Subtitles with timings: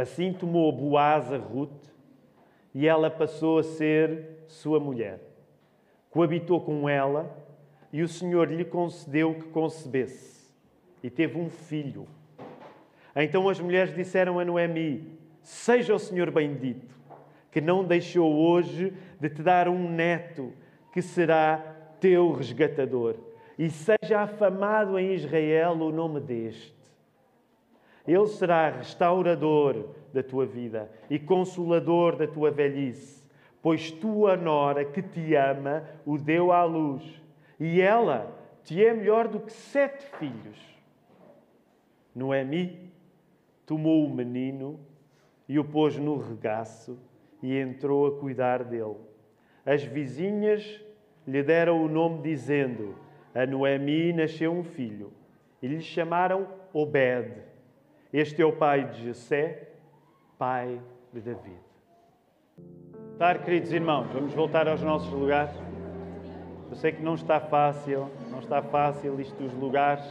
[0.00, 1.90] Assim tomou Boaz a Ruth
[2.74, 5.20] e ela passou a ser sua mulher.
[6.10, 7.36] Coabitou com ela
[7.92, 10.50] e o Senhor lhe concedeu que concebesse
[11.02, 12.06] e teve um filho.
[13.14, 16.98] Então as mulheres disseram a Noemi: Seja o Senhor bendito,
[17.50, 20.50] que não deixou hoje de te dar um neto
[20.94, 21.58] que será
[22.00, 23.16] teu resgatador,
[23.58, 26.79] e seja afamado em Israel o nome deste.
[28.06, 33.24] Ele será restaurador da tua vida e consolador da tua velhice,
[33.62, 37.02] pois tua nora que te ama o deu à luz,
[37.58, 40.58] e ela te é melhor do que sete filhos.
[42.14, 42.90] Noemi
[43.66, 44.80] tomou o menino
[45.48, 46.98] e o pôs no regaço
[47.42, 48.96] e entrou a cuidar dele.
[49.64, 50.80] As vizinhas
[51.26, 52.94] lhe deram o nome, dizendo:
[53.34, 55.12] A Noemi nasceu um filho.
[55.62, 57.49] E lhe chamaram Obed.
[58.12, 59.68] Este é o pai de Jessé,
[60.36, 60.80] pai
[61.12, 61.60] de David.
[63.16, 65.54] Tá, queridos irmãos, vamos voltar aos nossos lugares.
[66.68, 70.04] Eu sei que não está fácil, não está fácil isto dos lugares.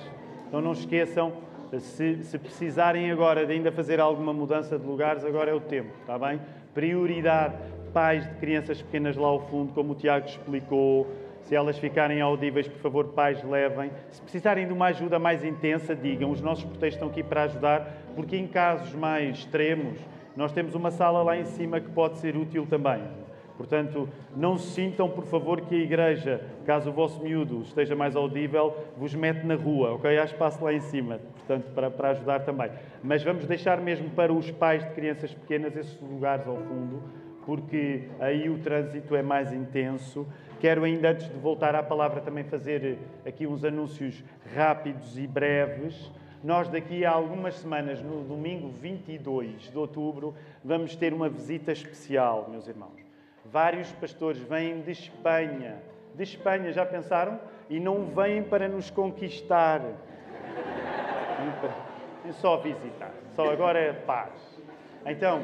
[0.48, 1.34] Então não esqueçam,
[1.78, 5.92] se, se precisarem agora de ainda fazer alguma mudança de lugares, agora é o tempo,
[6.00, 6.40] está bem?
[6.74, 7.56] Prioridade,
[7.94, 11.06] pais de crianças pequenas lá ao fundo, como o Tiago explicou.
[11.50, 13.90] Se elas ficarem audíveis, por favor, pais, levem.
[14.12, 16.30] Se precisarem de uma ajuda mais intensa, digam.
[16.30, 19.98] Os nossos porteiros estão aqui para ajudar, porque em casos mais extremos,
[20.36, 23.02] nós temos uma sala lá em cima que pode ser útil também.
[23.58, 28.16] Portanto, não se sintam, por favor, que a igreja, caso o vosso miúdo esteja mais
[28.16, 30.20] audível, vos mete na rua, ok?
[30.20, 32.70] Há espaço lá em cima, portanto, para, para ajudar também.
[33.02, 37.02] Mas vamos deixar mesmo para os pais de crianças pequenas esses lugares ao fundo,
[37.44, 40.28] porque aí o trânsito é mais intenso.
[40.60, 44.22] Quero ainda, antes de voltar à palavra, também fazer aqui uns anúncios
[44.54, 46.12] rápidos e breves.
[46.44, 52.50] Nós, daqui a algumas semanas, no domingo 22 de outubro, vamos ter uma visita especial,
[52.50, 53.00] meus irmãos.
[53.46, 55.78] Vários pastores vêm de Espanha.
[56.14, 57.40] De Espanha, já pensaram?
[57.70, 59.82] E não vêm para nos conquistar.
[62.34, 63.14] Só visitar.
[63.34, 64.34] Só agora é paz.
[65.06, 65.42] Então,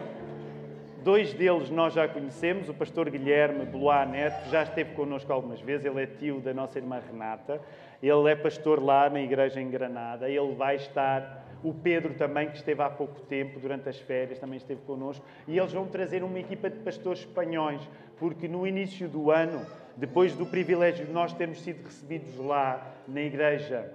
[1.05, 2.67] dois deles nós já conhecemos.
[2.67, 5.85] O pastor Guilherme Bloá Neto já esteve connosco algumas vezes.
[5.85, 7.61] Ele é tio da nossa irmã Renata.
[8.01, 10.27] Ele é pastor lá na igreja em Granada.
[10.27, 14.57] Ele vai estar o Pedro também, que esteve há pouco tempo, durante as férias, também
[14.57, 15.23] esteve connosco.
[15.47, 17.81] E eles vão trazer uma equipa de pastores espanhóis,
[18.17, 19.63] porque no início do ano,
[19.95, 23.91] depois do privilégio de nós termos sido recebidos lá na igreja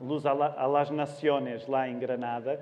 [0.00, 2.60] Luz a las Naciones, lá em Granada,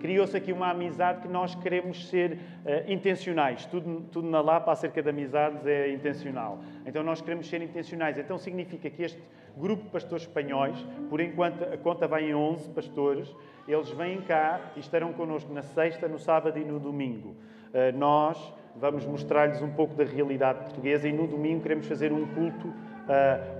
[0.00, 3.66] criou-se aqui uma amizade que nós queremos ser uh, intencionais.
[3.66, 6.60] Tudo, tudo na Lapa acerca de amizades é intencional.
[6.86, 8.18] Então nós queremos ser intencionais.
[8.18, 9.22] Então significa que este
[9.56, 10.76] grupo de pastores espanhóis,
[11.08, 13.34] por enquanto a conta vai em 11 pastores,
[13.66, 17.34] eles vêm cá e estarão connosco na sexta, no sábado e no domingo.
[17.68, 22.26] Uh, nós vamos mostrar-lhes um pouco da realidade portuguesa e no domingo queremos fazer um
[22.26, 22.72] culto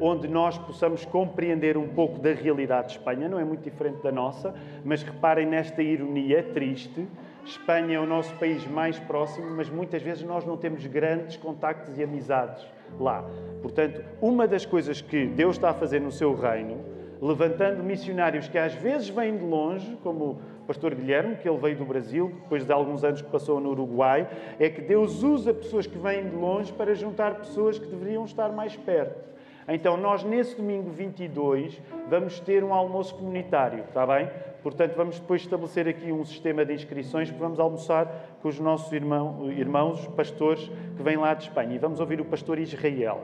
[0.01, 4.13] onde nós possamos compreender um pouco da realidade de Espanha, não é muito diferente da
[4.13, 4.55] nossa,
[4.85, 7.07] mas reparem nesta ironia triste.
[7.45, 11.97] Espanha é o nosso país mais próximo, mas muitas vezes nós não temos grandes contactos
[11.99, 12.67] e amizades
[13.01, 13.25] lá.
[13.63, 16.79] Portanto, uma das coisas que Deus está a fazer no seu reino,
[17.21, 21.77] levantando missionários que às vezes vêm de longe, como o pastor Guilherme, que ele veio
[21.77, 25.87] do Brasil, depois de alguns anos que passou no Uruguai, é que Deus usa pessoas
[25.87, 29.29] que vêm de longe para juntar pessoas que deveriam estar mais perto.
[29.69, 34.31] Então, nós nesse domingo 22 vamos ter um almoço comunitário, está bem?
[34.63, 38.07] Portanto, vamos depois estabelecer aqui um sistema de inscrições, porque vamos almoçar
[38.43, 41.75] com os nossos irmão, irmãos, pastores que vêm lá de Espanha.
[41.75, 43.21] E vamos ouvir o pastor Israel,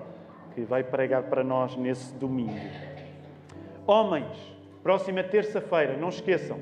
[0.55, 2.55] que vai pregar para nós nesse domingo.
[3.87, 4.37] Homens,
[4.83, 6.59] próxima terça-feira, não esqueçam.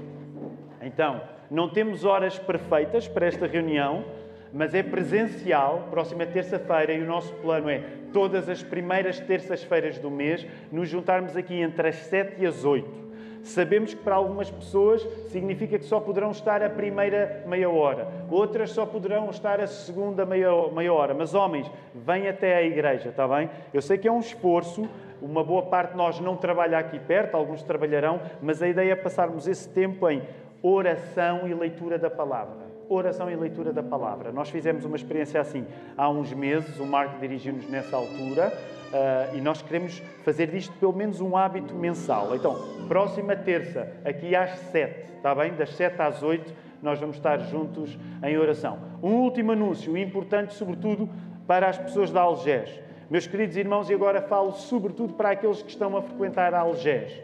[0.80, 4.04] Então, não temos horas perfeitas para esta reunião,
[4.52, 7.82] mas é presencial, próxima terça-feira, e o nosso plano é
[8.12, 13.02] todas as primeiras terças-feiras do mês nos juntarmos aqui entre as 7 e as 8.
[13.42, 18.70] Sabemos que para algumas pessoas significa que só poderão estar a primeira meia hora, outras
[18.70, 21.12] só poderão estar a segunda meia, hora.
[21.12, 23.50] Mas, homens, vêm até à igreja, está bem?
[23.74, 24.88] Eu sei que é um esforço,
[25.20, 28.96] uma boa parte de nós não trabalha aqui perto, alguns trabalharão, mas a ideia é
[28.96, 30.22] passarmos esse tempo em
[30.62, 34.32] oração e leitura da palavra oração e leitura da palavra.
[34.32, 38.52] Nós fizemos uma experiência assim há uns meses, o Marco dirigiu-nos nessa altura
[38.92, 42.34] uh, e nós queremos fazer disto pelo menos um hábito mensal.
[42.34, 42.56] Então,
[42.88, 45.52] próxima terça, aqui às sete, está bem?
[45.54, 46.52] Das sete às oito,
[46.82, 48.78] nós vamos estar juntos em oração.
[49.02, 51.08] Um último anúncio, importante sobretudo
[51.46, 52.80] para as pessoas da Algés.
[53.10, 57.20] Meus queridos irmãos, e agora falo sobretudo para aqueles que estão a frequentar a Algés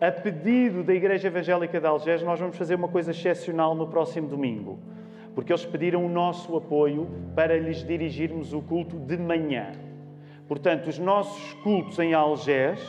[0.00, 4.28] a pedido da Igreja Evangélica de Algés, nós vamos fazer uma coisa excepcional no próximo
[4.28, 4.78] domingo.
[5.36, 9.72] porque eles pediram o nosso apoio para lhes dirigirmos o culto de manhã.
[10.48, 12.80] Portanto, os nossos cultos em Algés,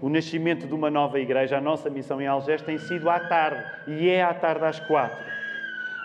[0.00, 3.64] o nascimento de uma nova igreja, a nossa missão em Algés tem sido à tarde
[3.88, 5.18] e é à tarde às quatro.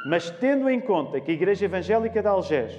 [0.08, 2.74] Mas tendo em conta que a Igreja Evangélica de Algés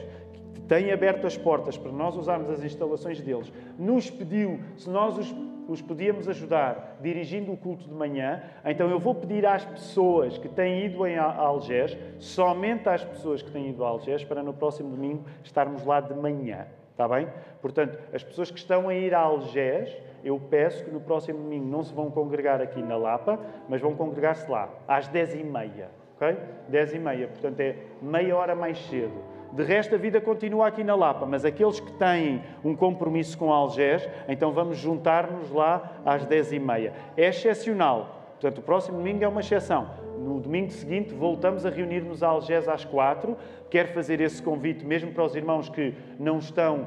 [0.66, 5.32] tem aberto as portas para nós usarmos as instalações deles, nos pediu se nós os,
[5.68, 10.48] os podíamos ajudar dirigindo o culto de manhã, então eu vou pedir às pessoas que
[10.48, 14.90] têm ido a Algés, somente às pessoas que têm ido a Algés, para no próximo
[14.90, 16.66] domingo estarmos lá de manhã.
[16.90, 17.26] Está bem?
[17.60, 21.66] Portanto, as pessoas que estão a ir a Algés, eu peço que no próximo domingo
[21.66, 23.38] não se vão congregar aqui na Lapa,
[23.68, 25.86] mas vão congregar-se lá, às 10h30.
[26.14, 26.36] Ok?
[26.70, 27.26] 10h30.
[27.28, 29.33] Portanto, é meia hora mais cedo.
[29.54, 33.52] De resto, a vida continua aqui na Lapa, mas aqueles que têm um compromisso com
[33.52, 36.90] Algés, então vamos juntar-nos lá às 10h30.
[37.16, 38.23] É excepcional.
[38.34, 39.88] Portanto, o próximo domingo é uma exceção.
[40.18, 43.36] No domingo seguinte, voltamos a reunir-nos a Algés às quatro.
[43.68, 46.86] Quero fazer esse convite mesmo para os irmãos que não estão uh,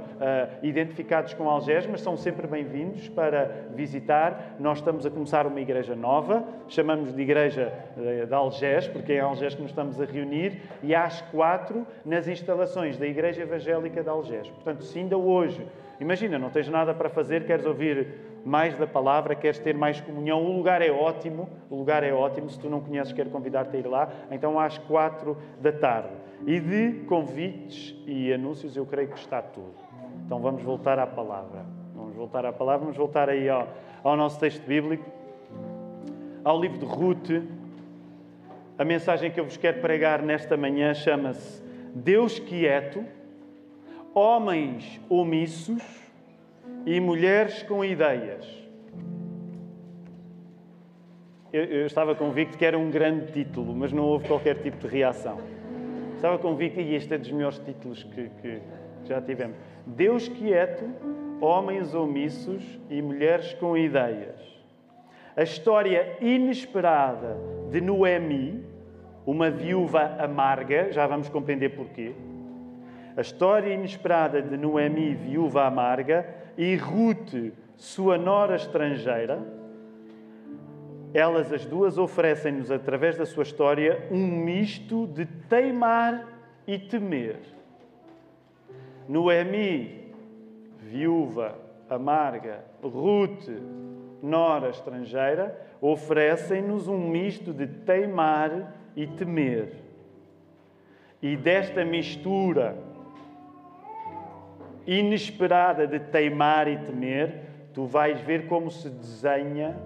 [0.63, 4.55] identificados com Algés, mas são sempre bem-vindos para visitar.
[4.59, 9.17] Nós estamos a começar uma igreja nova, chamamos de Igreja uh, de Algés, porque é
[9.17, 14.01] em Algés que nos estamos a reunir, e às quatro nas instalações da Igreja Evangélica
[14.01, 14.49] de Algés.
[14.49, 15.67] Portanto, se ainda hoje,
[15.99, 18.07] imagina, não tens nada para fazer, queres ouvir
[18.47, 22.49] mais da palavra, queres ter mais comunhão, o lugar é ótimo, o lugar é ótimo.
[22.49, 24.09] Se tu não conheces, quero convidar-te a ir lá.
[24.31, 26.13] Então, às quatro da tarde.
[26.45, 29.75] E de convites e anúncios, eu creio que está tudo.
[30.25, 31.65] Então, vamos voltar à palavra.
[31.93, 33.67] Vamos voltar à palavra, vamos voltar aí ao,
[34.01, 35.05] ao nosso texto bíblico,
[36.41, 37.43] ao livro de Ruth.
[38.77, 41.61] A mensagem que eu vos quero pregar nesta manhã chama-se
[41.93, 43.03] Deus quieto,
[44.13, 46.06] homens omissos
[46.87, 48.47] e mulheres com ideias.
[51.51, 54.87] Eu, eu, estava convicto que era um grande título, mas não houve qualquer tipo de
[54.87, 55.37] reação.
[56.15, 58.61] Estava convicto, e este é dos melhores títulos que, que
[59.03, 59.57] já tivemos.
[59.85, 60.85] Deus quieto,
[61.41, 64.39] homens omissos e mulheres com ideias.
[65.35, 67.37] A história inesperada
[67.69, 68.63] de Noemi,
[69.25, 72.13] uma viúva amarga, já vamos compreender porquê.
[73.17, 76.23] A história inesperada de Noemi, viúva amarga,
[76.55, 79.39] e Ruth, sua nora estrangeira,
[81.15, 86.27] elas as duas oferecem-nos, através da sua história, um misto de teimar
[86.67, 87.39] e temer.
[89.09, 90.13] Noemi,
[90.79, 91.55] viúva,
[91.89, 93.49] amarga, Ruth,
[94.21, 99.73] nora estrangeira, oferecem-nos um misto de teimar e temer.
[101.19, 102.77] E desta mistura
[104.87, 107.41] inesperada de teimar e temer,
[107.73, 109.77] tu vais ver como se desenha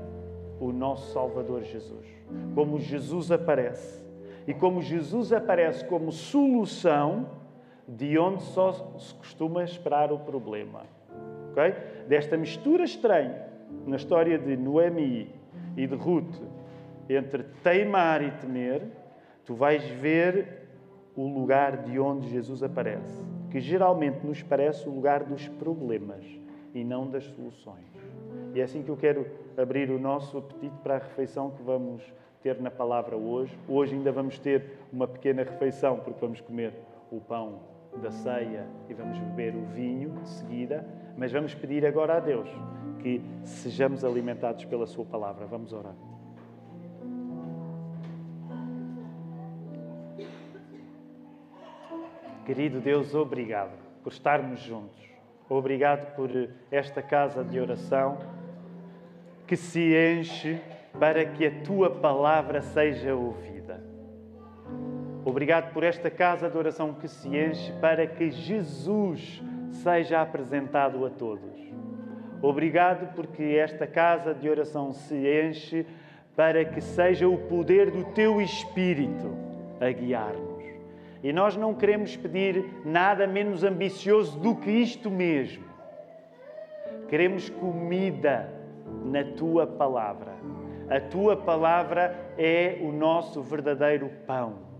[0.59, 2.05] o nosso Salvador Jesus.
[2.53, 4.05] Como Jesus aparece.
[4.47, 7.27] E como Jesus aparece como solução
[7.87, 10.83] de onde só se costuma esperar o problema.
[11.51, 11.73] Okay?
[12.07, 13.47] Desta mistura estranha
[13.85, 15.33] na história de Noemi
[15.75, 16.39] e de Ruth
[17.09, 18.83] entre teimar e temer,
[19.43, 20.67] tu vais ver
[21.15, 26.25] o lugar de onde Jesus aparece que geralmente nos parece o lugar dos problemas
[26.73, 27.85] e não das soluções.
[28.55, 29.27] E é assim que eu quero
[29.57, 32.01] abrir o nosso apetite para a refeição que vamos
[32.41, 33.57] ter na palavra hoje.
[33.67, 36.73] Hoje ainda vamos ter uma pequena refeição, porque vamos comer
[37.11, 37.59] o pão
[38.01, 40.85] da ceia e vamos beber o vinho de seguida,
[41.17, 42.49] mas vamos pedir agora a Deus
[42.99, 45.45] que sejamos alimentados pela Sua palavra.
[45.45, 45.95] Vamos orar.
[52.53, 53.71] Querido Deus, obrigado
[54.03, 54.99] por estarmos juntos.
[55.47, 56.29] Obrigado por
[56.69, 58.17] esta casa de oração
[59.47, 60.59] que se enche
[60.99, 63.81] para que a tua palavra seja ouvida.
[65.23, 69.41] Obrigado por esta casa de oração que se enche para que Jesus
[69.71, 71.57] seja apresentado a todos.
[72.41, 75.85] Obrigado porque esta casa de oração se enche
[76.35, 79.33] para que seja o poder do teu Espírito
[79.79, 80.50] a guiar-nos.
[81.23, 85.63] E nós não queremos pedir nada menos ambicioso do que isto mesmo.
[87.07, 88.51] Queremos comida
[89.05, 90.33] na tua palavra.
[90.89, 94.71] A tua palavra é o nosso verdadeiro pão.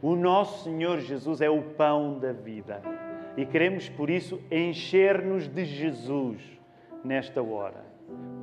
[0.00, 2.80] O nosso Senhor Jesus é o pão da vida.
[3.36, 6.40] E queremos, por isso, encher-nos de Jesus
[7.04, 7.86] nesta hora.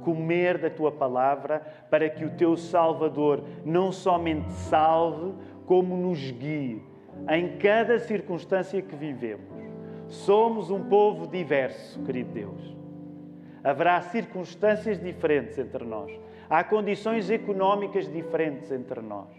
[0.02, 5.34] Comer da tua palavra para que o teu Salvador não somente salve,
[5.66, 6.95] como nos guie
[7.30, 9.56] em cada circunstância que vivemos.
[10.08, 12.76] Somos um povo diverso, querido Deus.
[13.64, 16.12] Haverá circunstâncias diferentes entre nós.
[16.48, 19.30] Há condições económicas diferentes entre nós.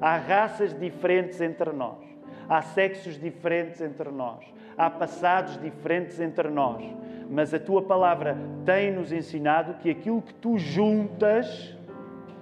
[0.00, 2.16] Há raças diferentes entre nós.
[2.48, 4.44] Há sexos diferentes entre nós,
[4.78, 6.80] há passados diferentes entre nós,
[7.28, 11.76] mas a tua palavra tem-nos ensinado que aquilo que tu juntas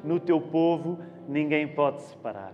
[0.03, 2.53] no teu povo, ninguém pode separar.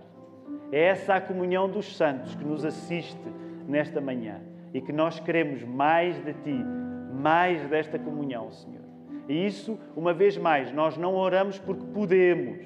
[0.71, 3.19] É essa a comunhão dos santos que nos assiste
[3.67, 4.39] nesta manhã
[4.73, 6.65] e que nós queremos mais de ti,
[7.13, 8.81] mais desta comunhão, Senhor.
[9.27, 12.65] E isso, uma vez mais, nós não oramos porque podemos.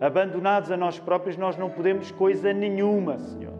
[0.00, 3.54] Abandonados a nós próprios, nós não podemos coisa nenhuma, Senhor.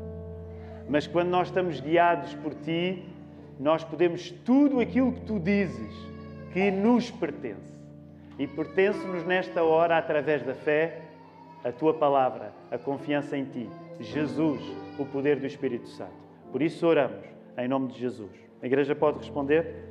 [0.88, 3.04] Mas quando nós estamos guiados por Ti,
[3.58, 5.94] nós podemos tudo aquilo que Tu dizes
[6.52, 7.78] que nos pertence.
[8.38, 10.99] E pertence-nos nesta hora, através da fé,
[11.64, 13.68] a Tua palavra, a confiança em Ti.
[13.98, 14.60] Jesus,
[14.98, 16.12] o poder do Espírito Santo.
[16.50, 17.24] Por isso oramos,
[17.56, 18.30] em nome de Jesus.
[18.62, 19.90] A igreja pode responder?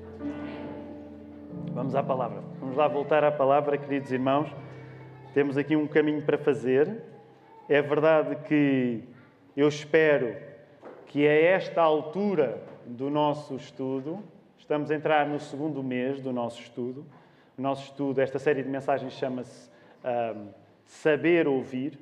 [1.74, 2.42] Vamos à palavra.
[2.60, 4.50] Vamos lá voltar à palavra, queridos irmãos.
[5.34, 7.04] Temos aqui um caminho para fazer.
[7.68, 9.04] É verdade que
[9.56, 10.36] eu espero
[11.06, 14.20] que a esta altura do nosso estudo,
[14.58, 17.06] estamos a entrar no segundo mês do nosso estudo.
[17.58, 19.70] O nosso estudo, esta série de mensagens chama-se
[20.90, 22.00] Saber Ouvir.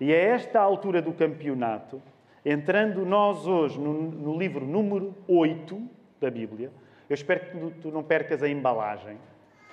[0.00, 2.00] E a esta altura do campeonato,
[2.46, 5.82] entrando nós hoje no, no livro número 8
[6.20, 6.70] da Bíblia,
[7.08, 9.18] eu espero que tu não percas a embalagem,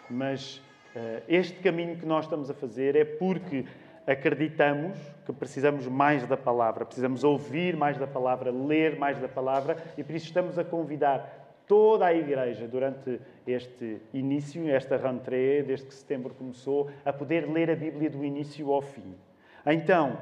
[0.10, 0.58] mas
[0.96, 3.64] uh, este caminho que nós estamos a fazer é porque
[4.08, 9.78] acreditamos que precisamos mais da palavra, precisamos ouvir mais da palavra, ler mais da palavra
[9.98, 15.86] e por isso estamos a convidar toda a igreja durante este início, esta rentrée, desde
[15.86, 19.16] que setembro começou, a poder ler a Bíblia do início ao fim.
[19.66, 20.18] Então,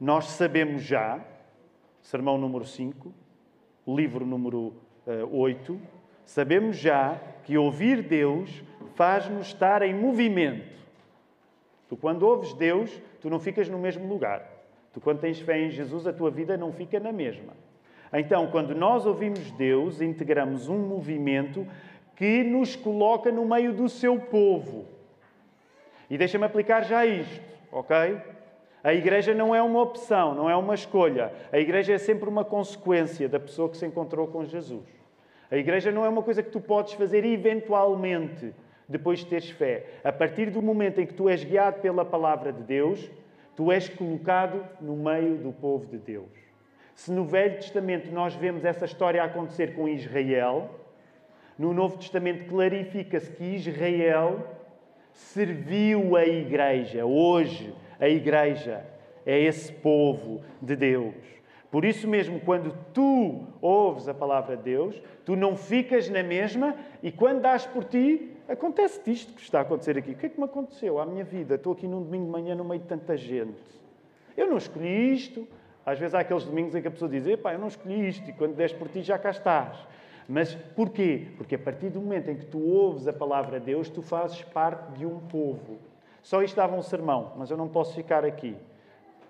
[0.00, 1.24] nós sabemos já,
[2.02, 3.12] sermão número 5,
[3.86, 4.74] livro número
[5.06, 5.80] uh, 8,
[6.28, 8.62] Sabemos já que ouvir Deus
[8.94, 10.76] faz-nos estar em movimento.
[11.88, 14.46] Tu, quando ouves Deus, tu não ficas no mesmo lugar.
[14.92, 17.54] Tu, quando tens fé em Jesus, a tua vida não fica na mesma.
[18.12, 21.66] Então, quando nós ouvimos Deus, integramos um movimento
[22.16, 24.86] que nos coloca no meio do seu povo.
[26.10, 28.20] E deixa-me aplicar já isto, ok?
[28.82, 31.32] A igreja não é uma opção, não é uma escolha.
[31.52, 34.86] A igreja é sempre uma consequência da pessoa que se encontrou com Jesus.
[35.50, 38.54] A igreja não é uma coisa que tu podes fazer eventualmente
[38.88, 39.84] depois de teres fé.
[40.02, 43.10] A partir do momento em que tu és guiado pela palavra de Deus,
[43.54, 46.47] tu és colocado no meio do povo de Deus.
[46.98, 50.68] Se no Velho Testamento nós vemos essa história acontecer com Israel,
[51.56, 54.44] no Novo Testamento clarifica-se que Israel
[55.12, 57.06] serviu a igreja.
[57.06, 58.84] Hoje, a igreja
[59.24, 61.14] é esse povo de Deus.
[61.70, 66.74] Por isso mesmo, quando tu ouves a palavra de Deus, tu não ficas na mesma
[67.00, 70.10] e quando dás por ti, acontece-te isto que está a acontecer aqui.
[70.10, 71.54] O que é que me aconteceu à minha vida?
[71.54, 73.62] Estou aqui num domingo de manhã no meio de tanta gente.
[74.36, 75.46] Eu não escolhi isto.
[75.88, 78.28] Às vezes há aqueles domingos em que a pessoa diz, pá, eu não escolhi isto
[78.28, 79.78] e quando des por ti já cá estás.
[80.28, 81.28] Mas porquê?
[81.38, 84.42] Porque a partir do momento em que tu ouves a palavra de Deus, tu fazes
[84.42, 85.78] parte de um povo.
[86.22, 88.54] Só isto dava um sermão, mas eu não posso ficar aqui.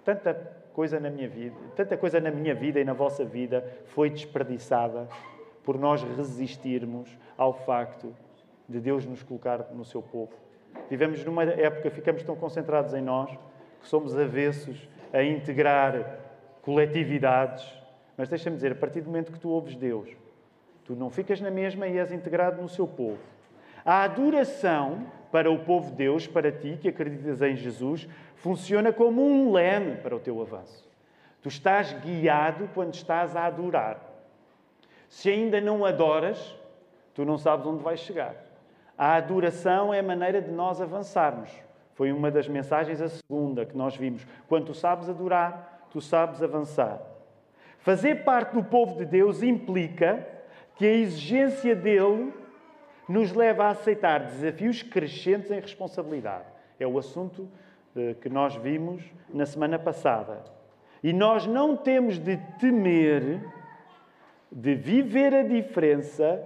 [0.04, 0.34] Tanta
[0.72, 5.06] coisa na minha vida, tanta coisa na minha vida e na vossa vida foi desperdiçada
[5.62, 8.12] por nós resistirmos ao facto
[8.68, 10.32] de Deus nos colocar no seu povo.
[10.90, 13.30] Vivemos numa época, ficamos tão concentrados em nós,
[13.80, 16.26] que somos avessos a integrar
[16.68, 17.66] coletividades.
[18.14, 20.10] Mas deixa-me dizer, a partir do momento que tu ouves Deus,
[20.84, 23.18] tu não ficas na mesma e és integrado no seu povo.
[23.82, 28.06] A adoração para o povo de Deus, para ti que acreditas em Jesus,
[28.36, 30.86] funciona como um leme para o teu avanço.
[31.40, 34.02] Tu estás guiado quando estás a adorar.
[35.08, 36.54] Se ainda não adoras,
[37.14, 38.34] tu não sabes onde vais chegar.
[38.96, 41.50] A adoração é a maneira de nós avançarmos.
[41.94, 44.26] Foi uma das mensagens, a segunda, que nós vimos.
[44.46, 47.00] Quando tu sabes adorar, tu sabes avançar.
[47.78, 50.26] Fazer parte do povo de Deus implica
[50.76, 52.32] que a exigência dele
[53.08, 56.44] nos leva a aceitar desafios crescentes em responsabilidade.
[56.78, 57.48] É o assunto
[57.96, 59.02] eh, que nós vimos
[59.32, 60.42] na semana passada.
[61.02, 63.40] E nós não temos de temer
[64.50, 66.42] de viver a diferença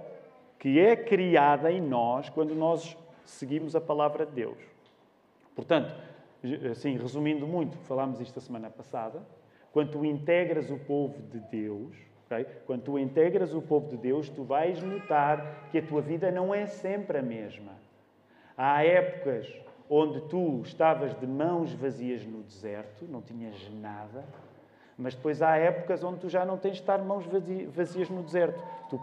[0.59, 4.57] que é criada em nós quando nós seguimos a palavra de Deus.
[5.55, 5.93] Portanto,
[6.71, 9.21] assim, resumindo muito, falámos isto a semana passada,
[9.71, 11.95] quando tu integras o povo de Deus,
[12.25, 12.45] okay?
[12.65, 16.53] quando tu integras o povo de Deus, tu vais notar que a tua vida não
[16.53, 17.71] é sempre a mesma.
[18.57, 19.51] Há épocas
[19.89, 24.23] onde tu estavas de mãos vazias no deserto, não tinhas nada,
[24.97, 27.25] mas depois há épocas onde tu já não tens de estar mãos
[27.69, 28.61] vazias no deserto.
[28.89, 28.99] Tu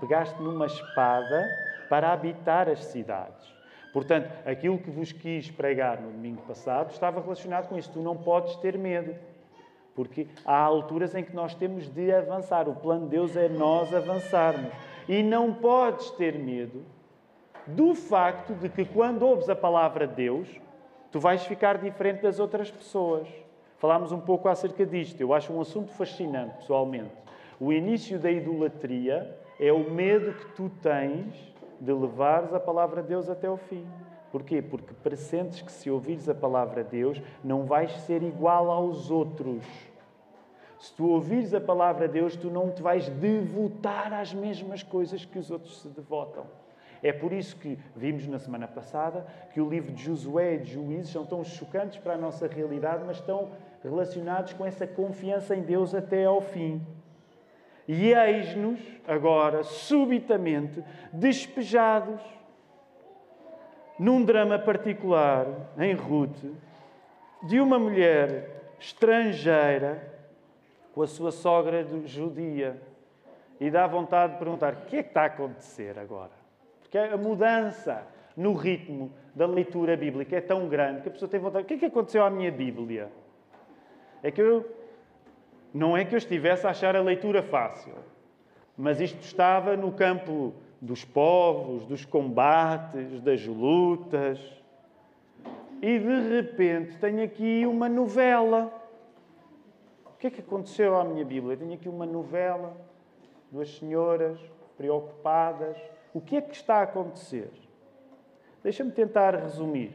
[0.00, 1.48] pegaste numa espada
[1.88, 3.61] para habitar as cidades.
[3.92, 7.92] Portanto, aquilo que vos quis pregar no domingo passado estava relacionado com isso.
[7.92, 9.14] Tu não podes ter medo.
[9.94, 12.68] Porque há alturas em que nós temos de avançar.
[12.68, 14.72] O plano de Deus é nós avançarmos.
[15.06, 16.82] E não podes ter medo
[17.66, 20.48] do facto de que quando ouves a palavra de Deus,
[21.10, 23.28] tu vais ficar diferente das outras pessoas.
[23.76, 25.20] Falámos um pouco acerca disto.
[25.20, 27.12] Eu acho um assunto fascinante, pessoalmente.
[27.60, 31.51] O início da idolatria é o medo que tu tens
[31.82, 33.84] de levares a palavra de Deus até o fim.
[34.30, 34.62] Porquê?
[34.62, 39.64] Porque pressentes que se ouvires a palavra de Deus, não vais ser igual aos outros.
[40.78, 45.24] Se tu ouvires a palavra de Deus, tu não te vais devotar às mesmas coisas
[45.24, 46.44] que os outros se devotam.
[47.02, 50.72] É por isso que vimos na semana passada que o livro de Josué e de
[50.72, 53.50] Juízes são tão chocantes para a nossa realidade, mas estão
[53.82, 56.80] relacionados com essa confiança em Deus até ao fim.
[57.86, 62.20] E eis-nos agora, subitamente, despejados
[63.98, 65.46] num drama particular
[65.78, 66.44] em Ruth,
[67.42, 70.12] de uma mulher estrangeira
[70.94, 72.80] com a sua sogra judia.
[73.60, 76.32] E dá vontade de perguntar: o que é que está a acontecer agora?
[76.80, 81.40] Porque a mudança no ritmo da leitura bíblica é tão grande que a pessoa tem
[81.40, 83.10] vontade: o que é que aconteceu à minha Bíblia?
[84.22, 84.81] É que eu.
[85.72, 87.94] Não é que eu estivesse a achar a leitura fácil,
[88.76, 94.38] mas isto estava no campo dos povos, dos combates, das lutas.
[95.80, 98.70] E de repente tenho aqui uma novela.
[100.04, 101.56] O que é que aconteceu à minha Bíblia?
[101.56, 102.76] Tenho aqui uma novela,
[103.50, 104.38] duas senhoras
[104.76, 105.76] preocupadas.
[106.12, 107.50] O que é que está a acontecer?
[108.62, 109.92] Deixa-me tentar resumir.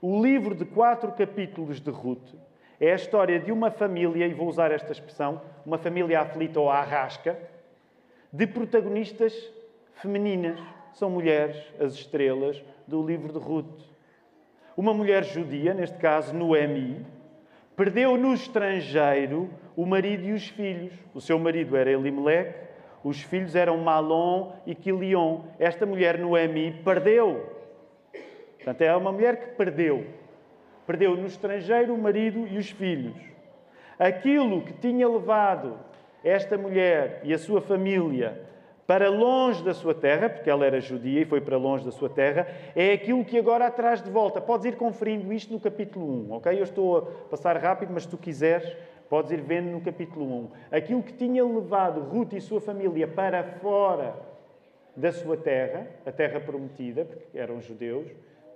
[0.00, 2.34] O livro de quatro capítulos de Ruth
[2.80, 6.70] é a história de uma família, e vou usar esta expressão, uma família aflita ou
[6.70, 7.38] arrasca,
[8.32, 9.34] de protagonistas
[9.94, 10.58] femininas.
[10.92, 13.82] São mulheres, as estrelas do livro de Ruth.
[14.76, 17.04] Uma mulher judia, neste caso Noemi,
[17.74, 20.92] perdeu no estrangeiro o marido e os filhos.
[21.14, 22.54] O seu marido era Elimelech,
[23.02, 25.42] os filhos eram Malom e Quilion.
[25.58, 27.54] Esta mulher Noemi perdeu.
[28.56, 30.06] Portanto, é uma mulher que perdeu.
[30.86, 33.16] Perdeu no estrangeiro o marido e os filhos.
[33.98, 35.78] Aquilo que tinha levado
[36.22, 38.46] esta mulher e a sua família
[38.86, 42.08] para longe da sua terra, porque ela era judia e foi para longe da sua
[42.08, 44.40] terra, é aquilo que agora traz de volta.
[44.40, 46.56] Podes ir conferindo isto no capítulo 1, ok?
[46.56, 48.76] Eu estou a passar rápido, mas se tu quiseres,
[49.10, 50.50] podes ir vendo no capítulo 1.
[50.70, 54.14] Aquilo que tinha levado Ruth e sua família para fora
[54.94, 58.06] da sua terra, a terra prometida, porque eram judeus,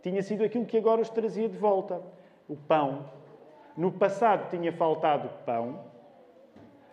[0.00, 2.00] tinha sido aquilo que agora os trazia de volta
[2.50, 3.08] o pão.
[3.76, 5.84] No passado tinha faltado pão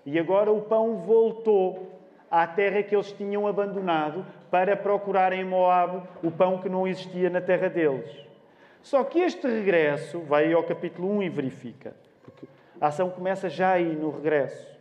[0.05, 6.03] e agora o pão voltou à terra que eles tinham abandonado para procurar em Moab
[6.23, 8.25] o pão que não existia na terra deles.
[8.83, 12.47] Só que este regresso, vai ao capítulo 1 e verifica, porque
[12.79, 14.77] a ação começa já aí no regresso.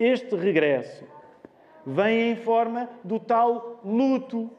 [0.00, 1.04] Este regresso
[1.84, 4.50] vem em forma do tal luto,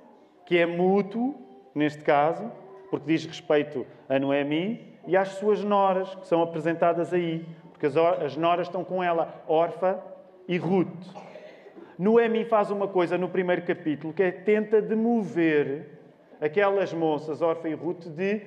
[0.45, 1.35] que é mútuo,
[1.73, 2.49] neste caso,
[2.89, 8.35] porque diz respeito a Noemi, e às suas noras, que são apresentadas aí, porque as
[8.35, 10.03] noras estão com ela, Orfa
[10.47, 10.87] e Ruth.
[11.97, 15.97] Noemi faz uma coisa no primeiro capítulo que é tenta demover
[16.39, 18.41] aquelas moças, Orfa e Ruth, de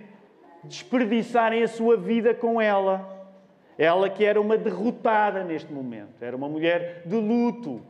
[0.63, 3.19] desperdiçarem a sua vida com ela.
[3.79, 7.81] Ela que era uma derrotada neste momento, era uma mulher de luto,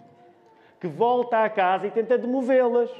[0.78, 2.90] que volta à casa e tenta demovê-las.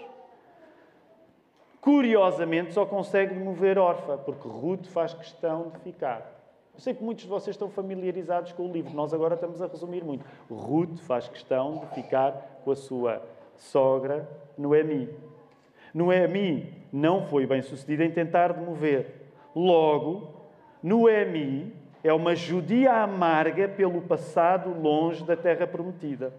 [1.80, 6.38] Curiosamente, só consegue mover Orfa, porque Ruth faz questão de ficar.
[6.74, 9.66] Eu sei que muitos de vocês estão familiarizados com o livro, nós agora estamos a
[9.66, 10.24] resumir muito.
[10.50, 13.22] Ruth faz questão de ficar com a sua
[13.56, 15.08] sogra Noemi.
[15.94, 19.32] Noemi não foi bem sucedida em tentar demover.
[19.54, 20.28] Logo,
[20.82, 26.32] Noemi é uma judia amarga pelo passado longe da terra prometida,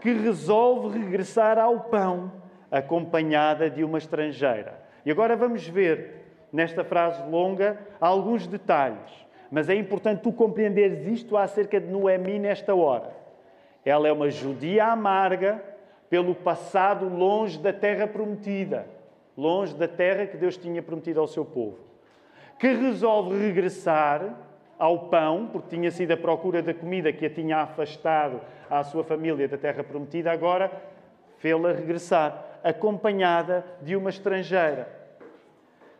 [0.00, 2.43] que resolve regressar ao pão
[2.74, 4.74] acompanhada de uma estrangeira.
[5.06, 9.12] E agora vamos ver, nesta frase longa, alguns detalhes.
[9.48, 13.12] Mas é importante tu compreenderes isto acerca de Noemi nesta hora.
[13.84, 15.62] Ela é uma judia amarga
[16.10, 18.86] pelo passado longe da terra prometida,
[19.36, 21.78] longe da terra que Deus tinha prometido ao seu povo,
[22.58, 24.34] que resolve regressar
[24.76, 29.04] ao pão, porque tinha sido a procura da comida que a tinha afastado à sua
[29.04, 30.70] família da terra prometida, agora
[31.38, 34.88] fê-la regressar acompanhada de uma estrangeira.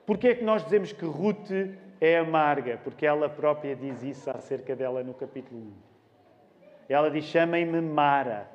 [0.07, 1.50] Porquê é que nós dizemos que Ruth
[2.00, 2.81] é amarga?
[2.83, 5.72] Porque ela própria diz isso acerca dela no capítulo 1.
[6.88, 8.48] Ela diz: Chamem-me Mara.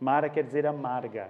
[0.00, 1.28] Mara quer dizer amarga.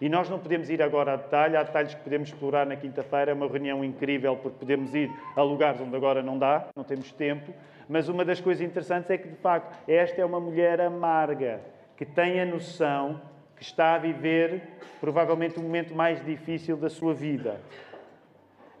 [0.00, 3.30] E nós não podemos ir agora a detalhe, há detalhes que podemos explorar na quinta-feira,
[3.30, 7.12] é uma reunião incrível porque podemos ir a lugares onde agora não dá, não temos
[7.12, 7.54] tempo.
[7.88, 11.60] Mas uma das coisas interessantes é que, de facto, esta é uma mulher amarga,
[11.96, 13.20] que tem a noção
[13.62, 14.60] que está a viver
[15.00, 17.60] provavelmente o momento mais difícil da sua vida.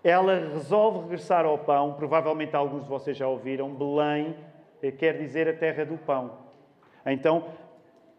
[0.02, 4.34] Ela resolve regressar ao pão, provavelmente alguns de vocês já ouviram, Belém
[4.82, 6.32] eh, quer dizer a terra do pão.
[7.06, 7.44] Então,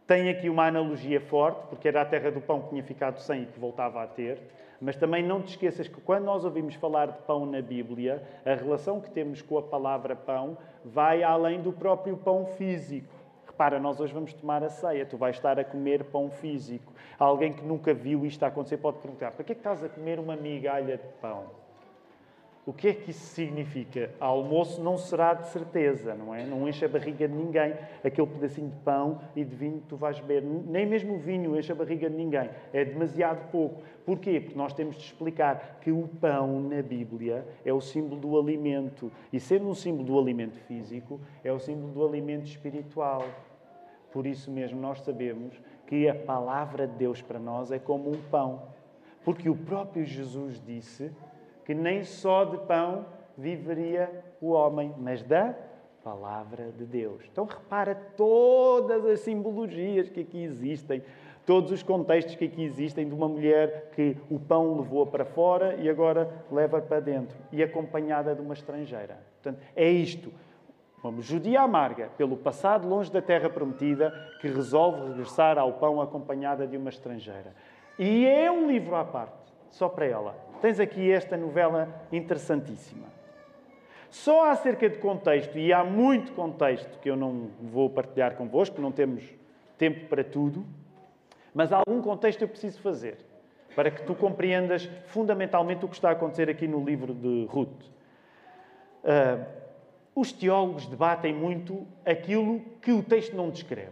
[0.08, 3.44] tem aqui uma analogia forte, porque era a terra do pão que tinha ficado sem
[3.44, 4.40] e que voltava a ter.
[4.80, 8.54] Mas também não te esqueças que quando nós ouvimos falar de pão na Bíblia, a
[8.54, 13.23] relação que temos com a palavra pão vai além do próprio pão físico.
[13.54, 16.92] Repara, nós hoje vamos tomar a ceia, tu vais estar a comer pão físico.
[17.20, 20.20] Alguém que nunca viu isto acontecer pode perguntar: para que é que estás a comer
[20.20, 21.63] uma migalha de pão?
[22.66, 24.12] O que é que isso significa?
[24.22, 26.46] Almoço não será de certeza, não é?
[26.46, 27.74] Não enche a barriga de ninguém.
[28.02, 30.42] Aquele pedacinho de pão e de vinho que tu vais beber.
[30.44, 32.50] Nem mesmo o vinho enche a barriga de ninguém.
[32.72, 33.84] É demasiado pouco.
[34.06, 34.40] Porquê?
[34.40, 39.12] Porque nós temos de explicar que o pão na Bíblia é o símbolo do alimento.
[39.34, 43.26] E sendo um símbolo do alimento físico, é o símbolo do alimento espiritual.
[44.14, 48.22] Por isso mesmo nós sabemos que a palavra de Deus para nós é como um
[48.32, 48.62] pão.
[49.26, 51.12] Porque o próprio Jesus disse
[51.66, 53.06] que nem só de pão
[53.38, 54.10] viveria
[54.42, 55.56] o homem, mas da
[56.04, 57.24] palavra de Deus.
[57.32, 61.02] Então repara todas as simbologias que aqui existem,
[61.46, 65.76] todos os contextos que aqui existem de uma mulher que o pão levou para fora
[65.76, 69.18] e agora leva para dentro, e acompanhada de uma estrangeira.
[69.42, 70.32] Portanto, é isto.
[71.02, 76.66] Uma judia amarga, pelo passado longe da terra prometida, que resolve regressar ao pão acompanhada
[76.66, 77.54] de uma estrangeira.
[78.00, 83.08] E é um livro à parte, só para ela tens aqui esta novela interessantíssima.
[84.10, 88.90] Só acerca de contexto, e há muito contexto que eu não vou partilhar convosco, não
[88.90, 89.26] temos
[89.78, 90.66] tempo para tudo,
[91.54, 93.18] mas algum contexto eu preciso fazer
[93.76, 97.84] para que tu compreendas fundamentalmente o que está a acontecer aqui no livro de Ruth.
[99.04, 99.46] Uh,
[100.16, 103.92] os teólogos debatem muito aquilo que o texto não descreve,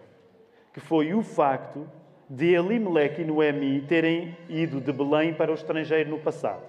[0.71, 1.86] que foi o facto
[2.31, 6.63] de Elimelech e Noemi terem ido de Belém para o estrangeiro no passado.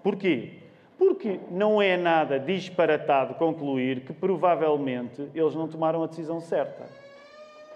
[0.00, 0.50] Porquê?
[0.96, 6.86] Porque não é nada disparatado concluir que provavelmente eles não tomaram a decisão certa.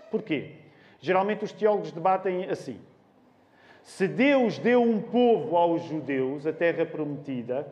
[0.08, 0.52] Porquê?
[1.00, 2.78] Geralmente os teólogos debatem assim.
[3.82, 7.66] Se Deus deu um povo aos judeus, a terra prometida,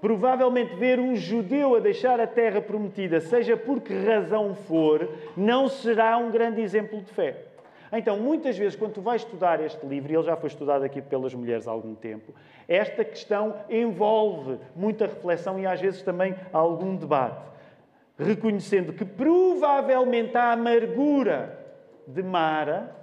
[0.00, 5.66] provavelmente ver um judeu a deixar a terra prometida, seja por que razão for, não
[5.66, 7.45] será um grande exemplo de fé.
[7.98, 11.00] Então, muitas vezes, quando tu vais estudar este livro, e ele já foi estudado aqui
[11.00, 12.34] pelas mulheres há algum tempo,
[12.68, 17.42] esta questão envolve muita reflexão e às vezes também algum debate,
[18.18, 21.58] reconhecendo que provavelmente a amargura
[22.06, 22.94] de Mara,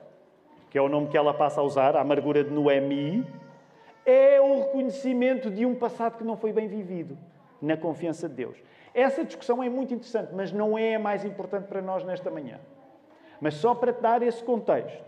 [0.69, 3.25] que é o nome que ela passa a usar, a amargura de Noemi,
[4.05, 7.17] é o reconhecimento de um passado que não foi bem vivido,
[7.61, 8.57] na confiança de Deus.
[8.93, 12.59] Essa discussão é muito interessante, mas não é a mais importante para nós nesta manhã.
[13.43, 15.03] Mas só para te dar esse contexto.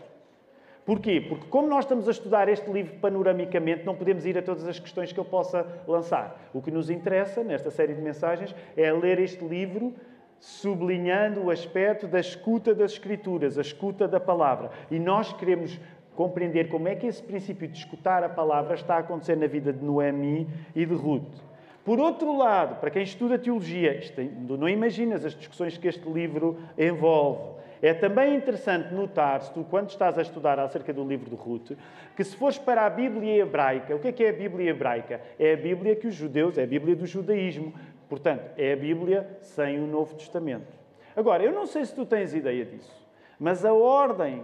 [0.84, 1.24] Porquê?
[1.26, 4.78] Porque, como nós estamos a estudar este livro panoramicamente, não podemos ir a todas as
[4.78, 6.38] questões que eu possa lançar.
[6.52, 9.94] O que nos interessa, nesta série de mensagens, é ler este livro
[10.38, 14.70] sublinhando o aspecto da escuta das Escrituras, a escuta da palavra.
[14.90, 15.80] E nós queremos
[16.14, 19.72] compreender como é que esse princípio de escutar a palavra está a acontecer na vida
[19.72, 21.40] de Noemi e de Ruth.
[21.86, 23.98] Por outro lado, para quem estuda teologia,
[24.46, 27.56] não imaginas as discussões que este livro envolve.
[27.82, 31.72] É também interessante notar, se tu, quando estás a estudar acerca do livro de Ruth,
[32.16, 35.20] que se fores para a Bíblia hebraica, o que é que é a Bíblia hebraica?
[35.38, 37.74] É a Bíblia que os judeus, é a Bíblia do judaísmo.
[38.08, 40.72] Portanto, é a Bíblia sem o Novo Testamento.
[41.14, 42.94] Agora, eu não sei se tu tens ideia disso,
[43.38, 44.42] mas a ordem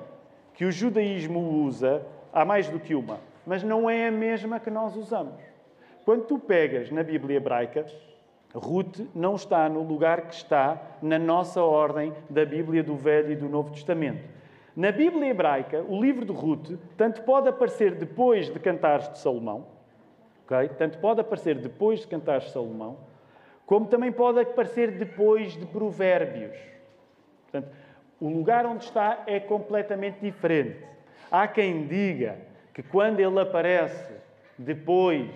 [0.55, 4.71] que o judaísmo usa, há mais do que uma, mas não é a mesma que
[4.71, 5.41] nós usamos.
[6.05, 7.87] Quando tu pegas na Bíblia hebraica,
[8.55, 13.37] Ruth não está no lugar que está na nossa ordem da Bíblia do Velho e
[13.37, 14.29] do Novo Testamento.
[14.77, 19.67] Na Bíblia hebraica, o livro de Ruth tanto pode aparecer depois de Cantares de Salomão,
[20.45, 20.69] okay?
[20.77, 22.99] tanto pode aparecer depois de Cantares de Salomão,
[23.67, 26.57] como também pode aparecer depois de Provérbios.
[27.43, 27.75] Portanto,
[28.21, 30.85] o lugar onde está é completamente diferente.
[31.31, 32.39] Há quem diga
[32.73, 34.15] que quando ele aparece
[34.59, 35.31] depois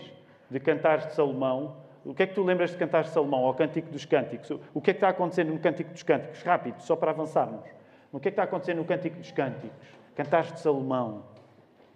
[0.50, 3.90] de Cantares de Salomão, o que é que tu lembras de cantar Salomão, ao Cântico
[3.90, 4.48] dos Cânticos?
[4.72, 6.40] O que é que está acontecendo no Cântico dos Cânticos?
[6.42, 7.68] Rápido, só para avançarmos.
[8.12, 9.76] O que é que está acontecendo no Cântico dos Cânticos?
[10.14, 11.24] Cantares de Salomão.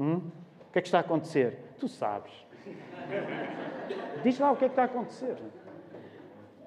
[0.01, 0.17] Hum?
[0.69, 1.59] O que é que está a acontecer?
[1.79, 2.33] Tu sabes.
[4.25, 5.37] Diz lá o que é que está a acontecer.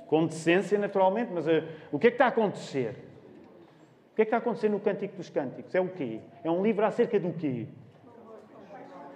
[0.07, 2.95] Com decência, naturalmente, mas uh, o que é que está a acontecer?
[4.11, 5.75] O que é que está a acontecer no Cântico dos Cânticos?
[5.75, 6.21] É o quê?
[6.45, 7.67] É um livro acerca do quê?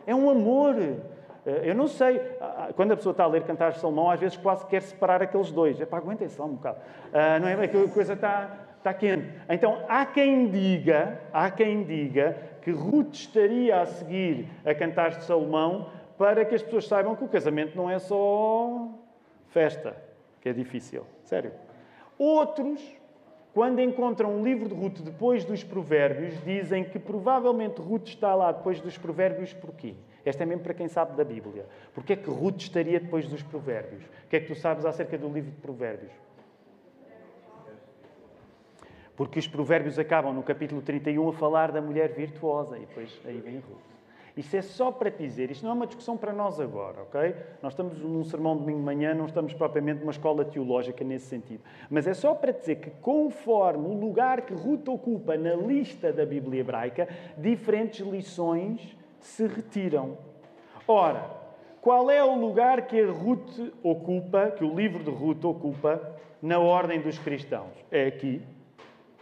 [0.06, 0.76] É um amor.
[1.48, 2.20] Eh, eu não sei,
[2.76, 5.50] quando a pessoa está a ler cantar de Salomão, às vezes quase quer separar aqueles
[5.50, 5.80] dois.
[5.80, 6.80] É para aguentem só um bocado.
[7.08, 7.54] Uh, não é?
[7.54, 9.30] A coisa está, está quente.
[9.50, 15.24] Então, há quem diga, há quem diga que Ruth estaria a seguir a cantar de
[15.24, 18.90] Salomão para que as pessoas saibam que o casamento não é só
[19.50, 19.96] festa,
[20.42, 21.06] que é difícil.
[21.24, 21.54] Sério.
[22.18, 22.82] Outros,
[23.58, 28.52] quando encontram o livro de Ruth depois dos Provérbios, dizem que provavelmente Ruth está lá
[28.52, 29.96] depois dos Provérbios porquê?
[30.24, 31.66] Esta é mesmo para quem sabe da Bíblia.
[31.92, 34.04] Porquê é que Ruth estaria depois dos Provérbios?
[34.04, 36.12] O que é que tu sabes acerca do livro de Provérbios?
[39.16, 43.40] Porque os Provérbios acabam no capítulo 31 a falar da mulher virtuosa e depois aí
[43.40, 43.97] vem Ruth.
[44.38, 47.36] Isso é só para dizer, isto não é uma discussão para nós agora, ok?
[47.60, 51.26] Nós estamos num sermão de domingo de manhã, não estamos propriamente numa escola teológica nesse
[51.26, 51.64] sentido.
[51.90, 56.24] Mas é só para dizer que, conforme o lugar que Ruth ocupa na lista da
[56.24, 60.20] Bíblia hebraica, diferentes lições se retiram.
[60.88, 61.32] Ora,
[61.82, 66.60] qual é o lugar que a Ruth ocupa, que o livro de Ruth ocupa, na
[66.60, 67.74] ordem dos cristãos?
[67.90, 68.44] É aqui.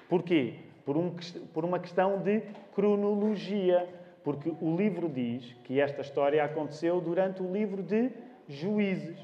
[0.09, 0.55] Porquê?
[0.85, 1.15] Por, um,
[1.53, 2.41] por uma questão de
[2.73, 3.87] cronologia
[4.25, 8.09] porque o livro diz que esta história aconteceu durante o livro de
[8.49, 9.19] Juízes.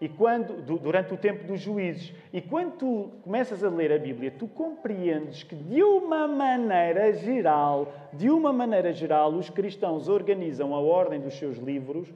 [0.00, 2.12] E quando, durante o tempo dos juízes.
[2.30, 7.92] E quando tu começas a ler a Bíblia, tu compreendes que de uma maneira geral,
[8.12, 12.12] de uma maneira geral, os cristãos organizam a ordem dos seus livros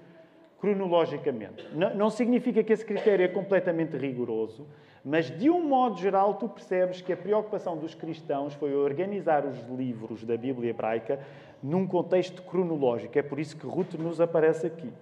[0.60, 1.66] cronologicamente.
[1.74, 4.66] Não, não significa que esse critério é completamente rigoroso,
[5.02, 9.58] mas de um modo geral tu percebes que a preocupação dos cristãos foi organizar os
[9.70, 11.18] livros da Bíblia hebraica
[11.62, 13.18] num contexto cronológico.
[13.18, 14.92] É por isso que Ruth nos aparece aqui.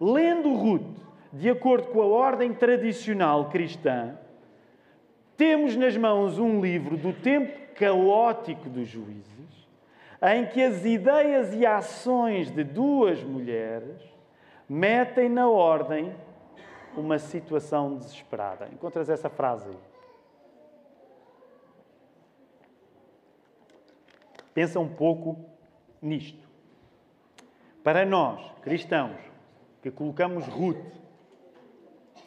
[0.00, 0.96] Lendo Ruth,
[1.32, 4.16] de acordo com a ordem tradicional cristã,
[5.36, 9.68] temos nas mãos um livro do tempo caótico dos juízes,
[10.22, 14.00] em que as ideias e ações de duas mulheres
[14.68, 16.14] metem na ordem
[16.96, 18.68] uma situação desesperada.
[18.72, 19.78] Encontras essa frase aí?
[24.52, 25.38] Pensa um pouco
[26.02, 26.48] nisto.
[27.82, 29.16] Para nós, cristãos,
[29.82, 31.00] que colocamos Ruth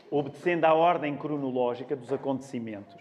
[0.09, 2.95] obedecendo à ordem cronológica dos acontecimentos,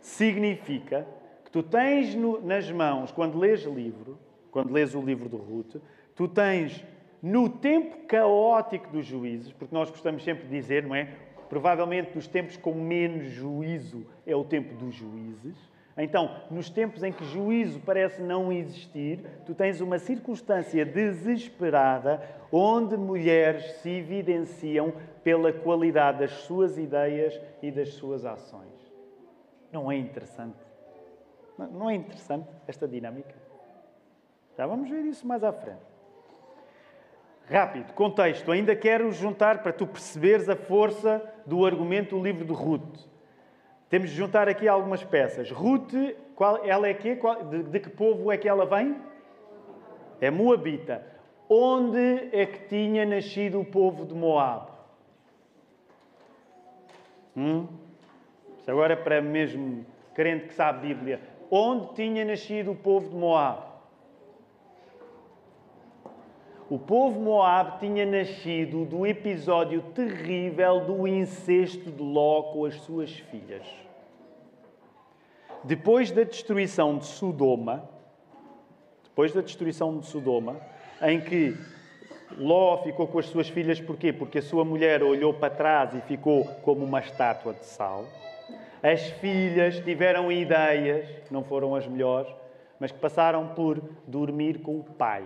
[0.00, 1.06] significa
[1.44, 4.18] que tu tens no, nas mãos, quando lês livro,
[4.50, 5.76] quando lês o livro de Ruth,
[6.14, 6.84] tu tens
[7.20, 11.12] no tempo caótico dos juízes, porque nós gostamos sempre de dizer, não é?
[11.48, 15.56] Provavelmente dos tempos com menos juízo é o tempo dos juízes.
[16.00, 22.96] Então, nos tempos em que juízo parece não existir, tu tens uma circunstância desesperada onde
[22.96, 24.92] mulheres se evidenciam
[25.24, 28.68] pela qualidade das suas ideias e das suas ações.
[29.72, 30.56] Não é interessante?
[31.58, 33.34] Não é interessante esta dinâmica?
[34.56, 35.82] Já vamos ver isso mais à frente.
[37.50, 38.52] Rápido, contexto.
[38.52, 43.08] Ainda quero juntar para tu perceberes a força do argumento do livro de Ruth.
[43.88, 45.50] Temos de juntar aqui algumas peças.
[45.50, 45.94] Ruth,
[46.34, 48.96] qual, ela é qual, de, de, que povo é que ela vem?
[50.20, 51.04] É Moabita.
[51.48, 54.70] Onde é que tinha nascido o povo de Moab?
[57.34, 57.66] Hum?
[58.60, 61.20] Isso agora é para mesmo crente que sabe Bíblia.
[61.50, 63.67] Onde tinha nascido o povo de Moab?
[66.70, 73.10] O povo Moab tinha nascido do episódio terrível do incesto de Ló com as suas
[73.10, 73.66] filhas.
[75.64, 77.88] Depois da destruição de Sodoma,
[79.02, 80.60] depois da destruição de Sodoma,
[81.00, 81.56] em que
[82.36, 84.12] Ló ficou com as suas filhas, porquê?
[84.12, 88.04] Porque a sua mulher olhou para trás e ficou como uma estátua de sal.
[88.82, 92.30] As filhas tiveram ideias, não foram as melhores,
[92.78, 95.24] mas que passaram por dormir com o pai.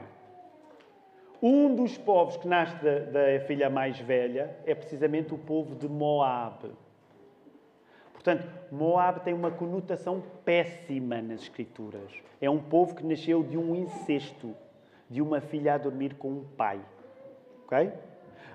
[1.43, 5.89] Um dos povos que nasce da, da filha mais velha é precisamente o povo de
[5.89, 6.71] Moab.
[8.13, 12.13] Portanto, Moab tem uma conotação péssima nas Escrituras.
[12.41, 14.55] É um povo que nasceu de um incesto,
[15.11, 16.81] de uma filha a dormir com um pai.
[17.65, 17.93] Ok?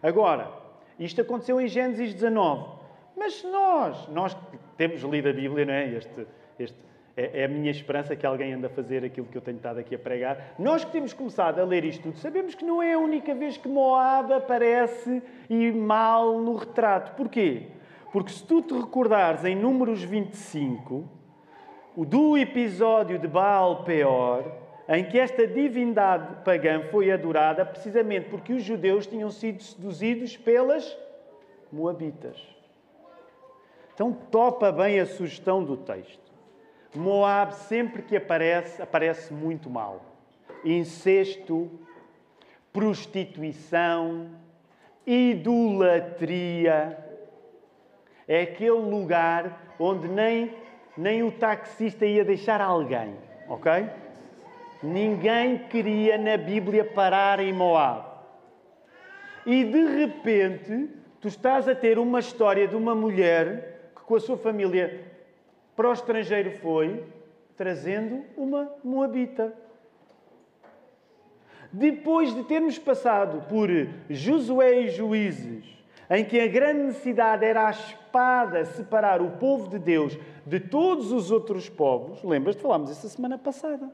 [0.01, 0.49] Agora,
[0.97, 2.77] isto aconteceu em Gênesis 19.
[3.17, 4.37] Mas nós, nós
[4.77, 5.89] temos lido a Bíblia, não é?
[5.89, 6.77] Este, este,
[7.17, 9.79] é, é, a minha esperança que alguém anda a fazer aquilo que eu tenho estado
[9.79, 10.53] aqui a pregar.
[10.59, 13.57] Nós que temos começado a ler isto tudo, sabemos que não é a única vez
[13.57, 17.15] que Moab aparece e mal no retrato.
[17.15, 17.63] Porquê?
[18.13, 21.09] Porque se tu te recordares em Números 25,
[21.97, 24.45] do episódio de Baal Peor,
[24.87, 30.95] em que esta divindade pagã foi adorada precisamente porque os judeus tinham sido seduzidos pelas
[31.71, 32.37] moabitas.
[33.95, 36.26] Então topa bem a sugestão do texto.
[36.95, 40.01] Moab, sempre que aparece, aparece muito mal.
[40.63, 41.69] Incesto,
[42.73, 44.29] prostituição,
[45.05, 46.97] idolatria.
[48.27, 50.53] É aquele lugar onde nem,
[50.97, 53.15] nem o taxista ia deixar alguém,
[53.47, 53.89] ok?
[54.83, 58.05] Ninguém queria na Bíblia parar em Moab.
[59.45, 60.89] E de repente,
[61.21, 65.16] tu estás a ter uma história de uma mulher que, com a sua família
[65.77, 67.03] para o estrangeiro foi,
[67.55, 69.53] trazendo uma moabita.
[71.71, 73.69] Depois de termos passado por
[74.09, 75.65] Josué e Juízes,
[76.09, 81.11] em que a grande necessidade era a espada separar o povo de Deus de todos
[81.11, 83.87] os outros povos, lembras-te, falámos isso a semana passada.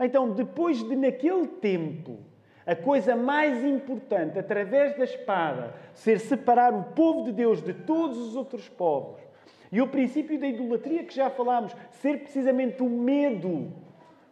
[0.00, 2.20] Então, depois de naquele tempo,
[2.64, 8.16] a coisa mais importante, através da espada, ser separar o povo de Deus de todos
[8.16, 9.27] os outros povos,
[9.70, 13.72] e o princípio da idolatria que já falámos, ser precisamente o medo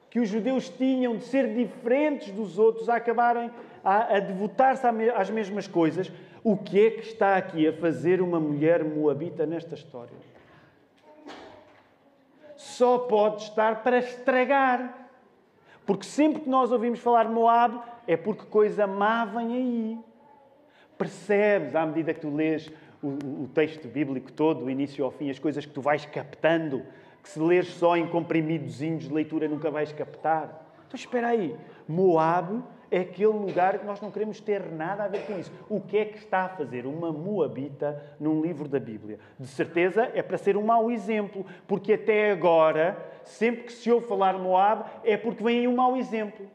[0.09, 3.51] que os judeus tinham de ser diferentes dos outros, a acabarem
[3.85, 6.11] a, a devotar-se às mesmas coisas,
[6.43, 10.17] o que é que está aqui a fazer uma mulher moabita nesta história?
[12.57, 15.09] Só pode estar para estragar.
[15.85, 19.99] Porque sempre que nós ouvimos falar Moab, é porque coisa má vem aí.
[20.99, 22.73] Percebes, à medida que tu lês
[23.03, 26.83] o, o texto bíblico todo, do início ao fim, as coisas que tu vais captando,
[27.23, 30.65] que se lês só em comprimidozinhos de leitura nunca vais captar.
[30.87, 31.57] Então espera aí,
[31.89, 35.53] Moab é aquele lugar que nós não queremos ter nada a ver com isso.
[35.69, 39.19] O que é que está a fazer uma Moabita num livro da Bíblia?
[39.39, 44.07] De certeza é para ser um mau exemplo, porque até agora, sempre que se ouve
[44.07, 46.47] falar Moab, é porque vem aí um mau exemplo.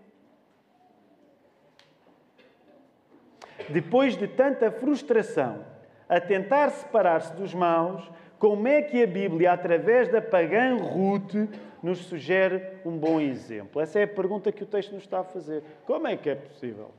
[3.69, 5.70] Depois de tanta frustração
[6.11, 8.03] a tentar separar-se dos maus,
[8.37, 11.35] como é que a Bíblia, através da pagã Ruth,
[11.81, 13.81] nos sugere um bom exemplo?
[13.81, 15.63] Essa é a pergunta que o texto nos está a fazer.
[15.85, 16.91] Como é que é possível?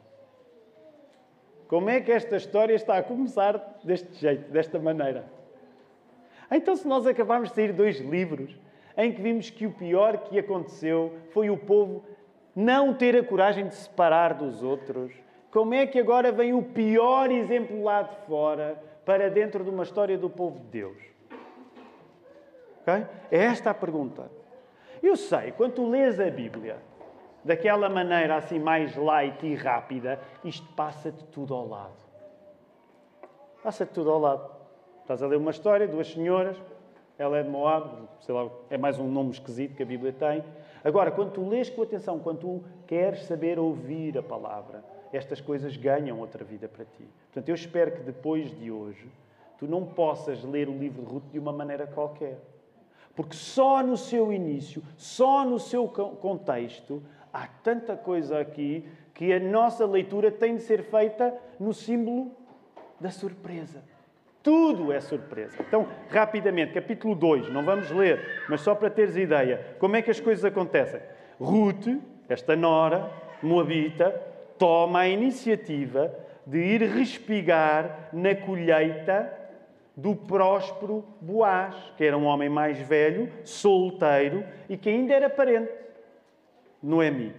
[1.68, 5.26] Como é que esta história está a começar deste jeito, desta maneira?
[6.50, 8.58] Então, se nós acabarmos de sair dois livros
[8.96, 12.02] em que vimos que o pior que aconteceu foi o povo
[12.56, 15.12] não ter a coragem de se separar dos outros,
[15.50, 19.82] como é que agora vem o pior exemplo lá de fora para dentro de uma
[19.82, 20.98] história do povo de Deus?
[22.82, 23.06] Okay?
[23.30, 24.30] É esta a pergunta.
[25.02, 26.78] Eu sei, quando tu lês a Bíblia,
[27.44, 32.02] daquela maneira assim mais light e rápida, isto passa-te tudo ao lado.
[33.62, 34.50] Passa-te tudo ao lado.
[35.00, 36.56] Estás a ler uma história, duas senhoras,
[37.18, 40.44] ela é de Moab, sei lá, é mais um nome esquisito que a Bíblia tem.
[40.84, 45.76] Agora, quando tu lês com atenção, quando tu queres saber ouvir a palavra, estas coisas
[45.76, 47.06] ganham outra vida para ti.
[47.26, 49.06] Portanto, eu espero que depois de hoje
[49.58, 52.38] tu não possas ler o livro de Ruth de uma maneira qualquer.
[53.14, 59.38] Porque só no seu início, só no seu contexto, há tanta coisa aqui que a
[59.38, 62.32] nossa leitura tem de ser feita no símbolo
[62.98, 63.82] da surpresa.
[64.42, 65.56] Tudo é surpresa.
[65.60, 70.10] Então, rapidamente, capítulo 2, não vamos ler, mas só para teres ideia, como é que
[70.10, 71.00] as coisas acontecem?
[71.38, 71.86] Ruth,
[72.28, 73.08] esta nora,
[73.40, 76.14] moabita, toma a iniciativa
[76.46, 79.32] de ir respigar na colheita
[79.96, 85.72] do próspero Boaz, que era um homem mais velho, solteiro e que ainda era parente.
[86.82, 87.34] Noemi.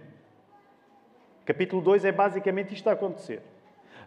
[1.44, 3.42] Capítulo 2 é basicamente isto a acontecer.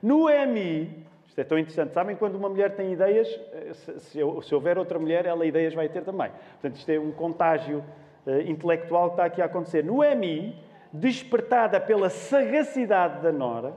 [0.02, 4.98] Noemi, isto é tão interessante, sabem quando uma mulher tem ideias, eh, se, houver outra
[4.98, 6.32] mulher, ela ideias vai ter também.
[6.54, 7.84] Portanto, isto é um contágio
[8.26, 9.84] uh, intelectual que está aqui a acontecer.
[9.84, 10.56] Noemi,
[11.00, 13.74] despertada pela sagacidade da Nora,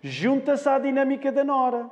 [0.00, 1.90] junta-se à dinâmica da Nora.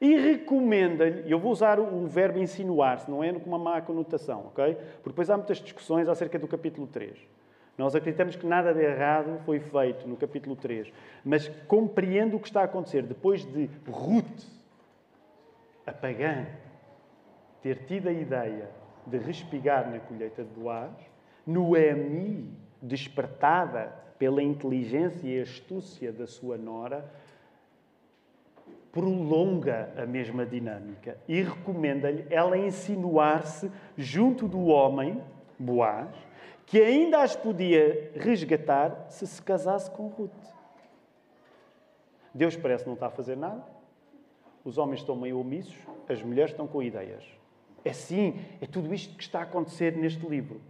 [0.00, 4.74] E recomenda-lhe, eu vou usar o verbo insinuar-se, não é com uma má conotação, ok?
[4.74, 7.16] Porque depois há muitas discussões acerca do capítulo 3.
[7.78, 10.92] Nós acreditamos que nada de errado foi feito no capítulo 3,
[11.24, 14.44] mas compreendo o que está a acontecer depois de Ruth,
[15.86, 16.46] a pagã,
[17.62, 18.68] ter tido a ideia
[19.06, 20.92] de respigar na colheita de Boaz,
[21.46, 22.50] Noemi,
[22.82, 27.10] despertada pela inteligência e astúcia da sua nora,
[28.92, 35.22] prolonga a mesma dinâmica e recomenda-lhe ela insinuar-se junto do homem,
[35.58, 36.14] Boaz,
[36.64, 40.32] que ainda as podia resgatar se se casasse com Ruth.
[42.34, 43.62] Deus parece não estar a fazer nada.
[44.64, 45.76] Os homens estão meio omissos,
[46.08, 47.24] as mulheres estão com ideias.
[47.84, 50.60] É sim, é tudo isto que está a acontecer neste livro.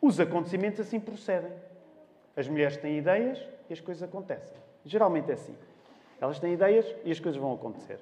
[0.00, 1.50] Os acontecimentos assim procedem.
[2.36, 4.56] As mulheres têm ideias e as coisas acontecem.
[4.84, 5.54] Geralmente é assim.
[6.20, 7.98] Elas têm ideias e as coisas vão acontecer.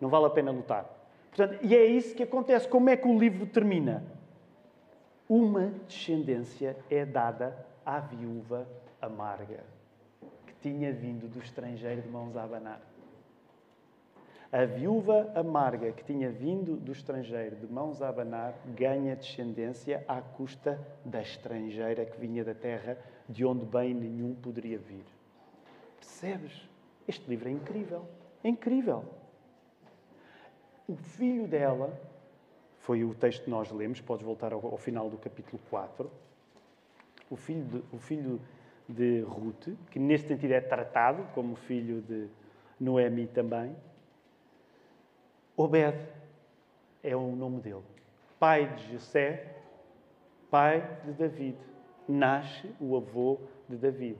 [0.00, 0.86] Não vale a pena lutar.
[1.34, 2.66] Portanto, e é isso que acontece.
[2.68, 4.02] Como é que o livro termina?
[5.28, 8.66] Uma descendência é dada à viúva
[9.00, 9.64] amarga.
[10.46, 12.80] Que tinha vindo do estrangeiro de mãos a abanar.
[14.52, 20.20] A viúva amarga que tinha vindo do estrangeiro de mãos a abanar ganha descendência à
[20.20, 22.96] custa da estrangeira que vinha da terra
[23.28, 25.04] de onde bem nenhum poderia vir.
[25.98, 26.68] Percebes?
[27.06, 28.06] Este livro é incrível.
[28.42, 29.04] É incrível.
[30.88, 31.98] O filho dela,
[32.78, 36.10] foi o texto que nós lemos, podes voltar ao, ao final do capítulo 4.
[37.28, 38.40] O filho, de, o filho
[38.88, 42.28] de Ruth, que neste sentido é tratado como filho de
[42.78, 43.74] Noemi também.
[45.56, 45.98] Obed
[47.02, 47.82] é o nome dele.
[48.38, 49.56] Pai de José,
[50.50, 51.56] pai de David.
[52.08, 53.38] Nasce o avô
[53.68, 54.18] de David.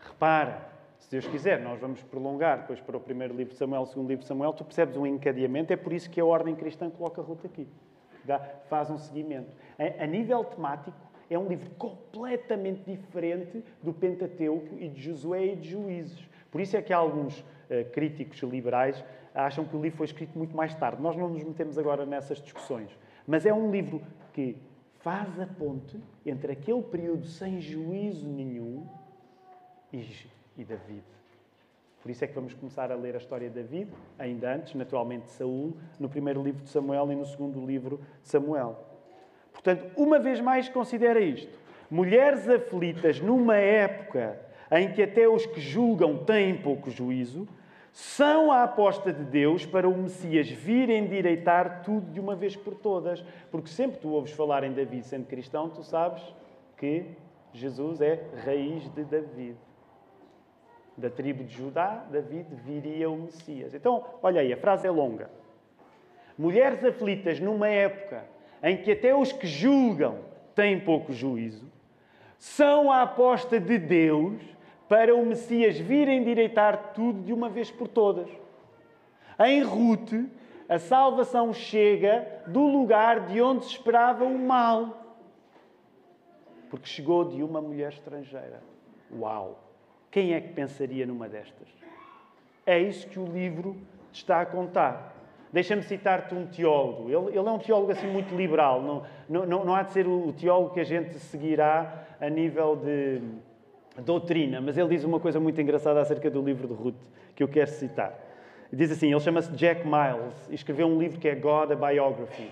[0.00, 0.68] Repara,
[0.98, 4.08] se Deus quiser, nós vamos prolongar depois para o primeiro livro de Samuel, o segundo
[4.08, 7.20] livro de Samuel, tu percebes um encadeamento, é por isso que a ordem cristã coloca
[7.20, 7.68] a Ruth aqui.
[8.68, 9.50] Faz um seguimento.
[9.98, 10.96] A nível temático,
[11.28, 16.28] é um livro completamente diferente do Pentateuco e de Josué e de Juízes.
[16.50, 17.44] Por isso é que alguns uh,
[17.92, 19.02] críticos liberais
[19.34, 21.02] acham que o livro foi escrito muito mais tarde.
[21.02, 22.96] Nós não nos metemos agora nessas discussões.
[23.26, 24.02] Mas é um livro
[24.32, 24.56] que
[25.04, 28.88] faz a ponte entre aquele período sem juízo nenhum
[29.92, 30.02] e,
[30.56, 31.04] e David.
[32.00, 35.26] Por isso é que vamos começar a ler a história de David, ainda antes, naturalmente,
[35.26, 38.82] de Saul, no primeiro livro de Samuel e no segundo livro de Samuel.
[39.52, 41.52] Portanto, uma vez mais, considera isto.
[41.90, 44.40] Mulheres aflitas numa época
[44.72, 47.46] em que até os que julgam têm pouco juízo,
[47.94, 52.74] são a aposta de Deus para o Messias vir endireitar tudo de uma vez por
[52.74, 53.24] todas.
[53.52, 56.20] Porque sempre tu ouves falar em David sendo cristão, tu sabes
[56.76, 57.06] que
[57.52, 59.56] Jesus é raiz de David.
[60.96, 63.72] Da tribo de Judá, David viria o Messias.
[63.72, 65.30] Então, olha aí, a frase é longa.
[66.36, 68.24] Mulheres aflitas numa época
[68.60, 70.18] em que até os que julgam
[70.52, 71.70] têm pouco juízo,
[72.38, 74.42] são a aposta de Deus
[74.94, 78.28] para o Messias vir endireitar tudo de uma vez por todas.
[79.40, 80.12] Em Ruth,
[80.68, 85.18] a salvação chega do lugar de onde se esperava o mal.
[86.70, 88.62] Porque chegou de uma mulher estrangeira.
[89.12, 89.58] Uau!
[90.12, 91.66] Quem é que pensaria numa destas?
[92.64, 93.76] É isso que o livro
[94.12, 95.12] está a contar.
[95.52, 97.08] Deixa-me citar-te um teólogo.
[97.10, 98.80] Ele, ele, é um teólogo assim muito liberal.
[99.28, 103.20] Não, não, não há de ser o teólogo que a gente seguirá a nível de
[104.02, 107.00] doutrina, mas ele diz uma coisa muito engraçada acerca do livro de Ruth,
[107.34, 108.12] que eu quero citar.
[108.72, 112.50] Diz assim: ele chama-se Jack Miles e escreveu um livro que é God, a Biography.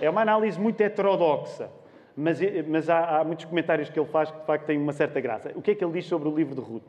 [0.00, 1.68] É uma análise muito heterodoxa,
[2.16, 2.38] mas,
[2.68, 5.50] mas há, há, muitos comentários que ele faz que de facto têm uma certa graça.
[5.54, 6.82] O que é que ele diz sobre o livro de Ruth?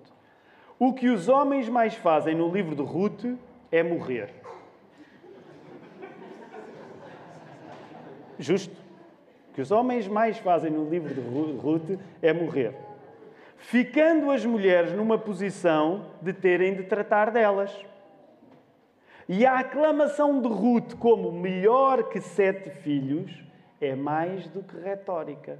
[0.77, 3.25] O que os homens mais fazem no livro de Ruth
[3.71, 4.29] é morrer.
[8.37, 8.75] Justo.
[9.49, 12.84] O que os homens mais fazem no livro de Ruth é morrer
[13.57, 17.71] ficando as mulheres numa posição de terem de tratar delas.
[19.27, 23.43] E a aclamação de Ruth como melhor que sete filhos
[23.81, 25.59] é mais do que retórica.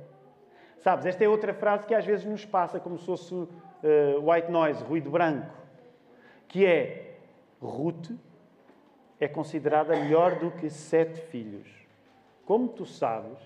[0.79, 3.49] Sabes, esta é outra frase que às vezes nos passa como se fosse uh,
[4.21, 5.51] white noise, ruído branco,
[6.47, 7.17] que é
[7.59, 8.11] Ruth
[9.19, 11.67] é considerada melhor do que sete filhos.
[12.45, 13.39] Como tu sabes,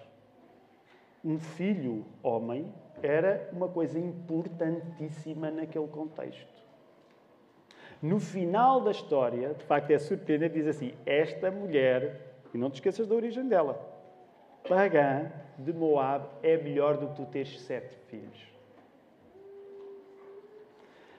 [1.24, 6.60] um filho homem era uma coisa importantíssima naquele contexto.
[8.02, 12.76] No final da história, de facto é surpreendente, diz assim: Esta mulher, e não te
[12.76, 13.80] esqueças da origem dela,
[14.68, 18.48] pagã de Moab, é melhor do que tu teres sete filhos.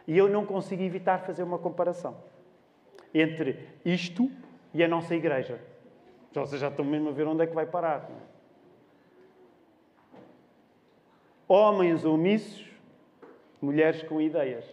[0.07, 2.17] E eu não consigo evitar fazer uma comparação
[3.13, 4.31] entre isto
[4.73, 5.61] e a nossa igreja.
[6.33, 8.09] Vocês já estão mesmo a ver onde é que vai parar.
[8.09, 8.40] Não é?
[11.53, 12.65] Homens omissos,
[13.61, 14.65] mulheres com ideias.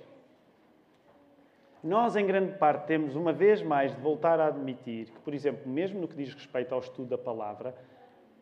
[1.83, 5.67] Nós, em grande parte, temos uma vez mais de voltar a admitir que, por exemplo,
[5.67, 7.73] mesmo no que diz respeito ao estudo da palavra,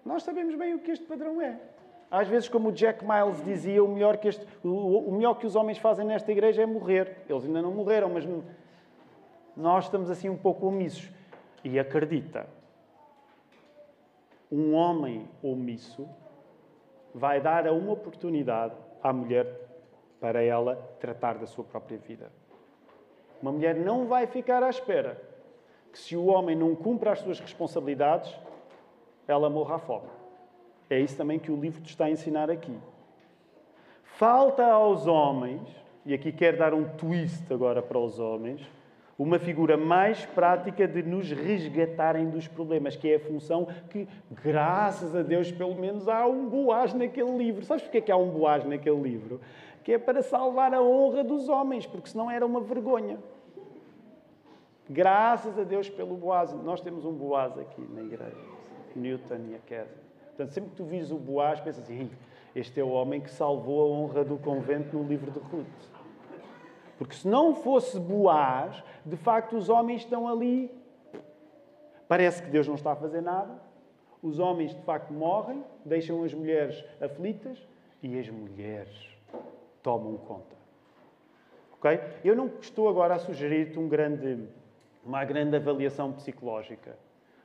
[0.04, 1.58] nós sabemos bem o que este padrão é.
[2.12, 5.56] Às vezes, como o Jack Miles dizia, o melhor que, este, o, melhor que os
[5.56, 7.24] homens fazem nesta igreja é morrer.
[7.30, 8.28] Eles ainda não morreram, mas
[9.56, 11.10] nós estamos assim um pouco omissos.
[11.64, 12.48] E acredita,
[14.52, 16.06] um homem omisso
[17.16, 19.48] vai dar uma oportunidade à mulher
[20.20, 22.30] para ela tratar da sua própria vida.
[23.42, 25.22] Uma mulher não vai ficar à espera
[25.94, 28.38] que, se o homem não cumpra as suas responsabilidades,
[29.26, 30.10] ela morra à fome.
[30.90, 32.78] É isso também que o livro te está a ensinar aqui.
[34.04, 35.62] Falta aos homens,
[36.06, 38.70] e aqui quero dar um twist agora para os homens,
[39.18, 44.08] uma figura mais prática de nos resgatarem dos problemas, que é a função que,
[44.44, 47.64] graças a Deus, pelo menos há um Boaz naquele livro.
[47.64, 49.40] Sabes porquê que há um Boaz naquele livro?
[49.86, 53.20] que é para salvar a honra dos homens, porque senão era uma vergonha.
[54.90, 56.52] Graças a Deus pelo Boaz.
[56.54, 58.36] Nós temos um Boaz aqui na igreja,
[58.96, 60.04] Newton e a Kézia.
[60.30, 62.10] Portanto, sempre que tu vis o Boaz, pensa assim:
[62.56, 65.68] este é o homem que salvou a honra do convento no livro de Ruth.
[66.98, 70.72] Porque se não fosse Boaz, de facto os homens estão ali.
[72.08, 73.60] Parece que Deus não está a fazer nada.
[74.22, 77.68] Os homens de facto morrem, deixam as mulheres aflitas
[78.02, 79.16] e as mulheres
[79.84, 80.56] tomam conta.
[81.74, 82.00] Ok?
[82.24, 84.48] Eu não estou agora a sugerir-te um grande,
[85.04, 86.98] uma grande avaliação psicológica.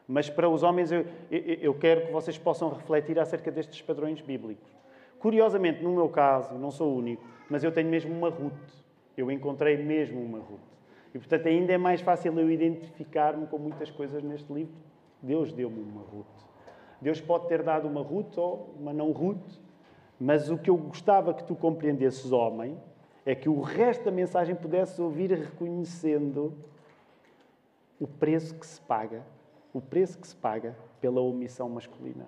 [0.09, 4.69] Mas para os homens eu, eu, quero que vocês possam refletir acerca destes padrões bíblicos.
[5.19, 8.53] Curiosamente, no meu caso, não sou o único, mas eu tenho mesmo uma Ruth.
[9.17, 10.80] Eu encontrei mesmo uma Ruth.
[11.15, 14.75] E, portanto, ainda é mais fácil eu identificar-me com muitas coisas neste livro.
[15.23, 16.27] Deus deu-me uma Ruth.
[17.01, 19.59] Deus pode ter dado uma Ruth ou uma não Ruth,
[20.19, 22.77] mas o que eu gostava que tu compreendesses, homem,
[23.25, 26.55] é que o resto da mensagem pudesse ouvir reconhecendo
[27.99, 29.23] o preço que se paga,
[29.73, 32.27] o preço que se paga pela omissão masculina.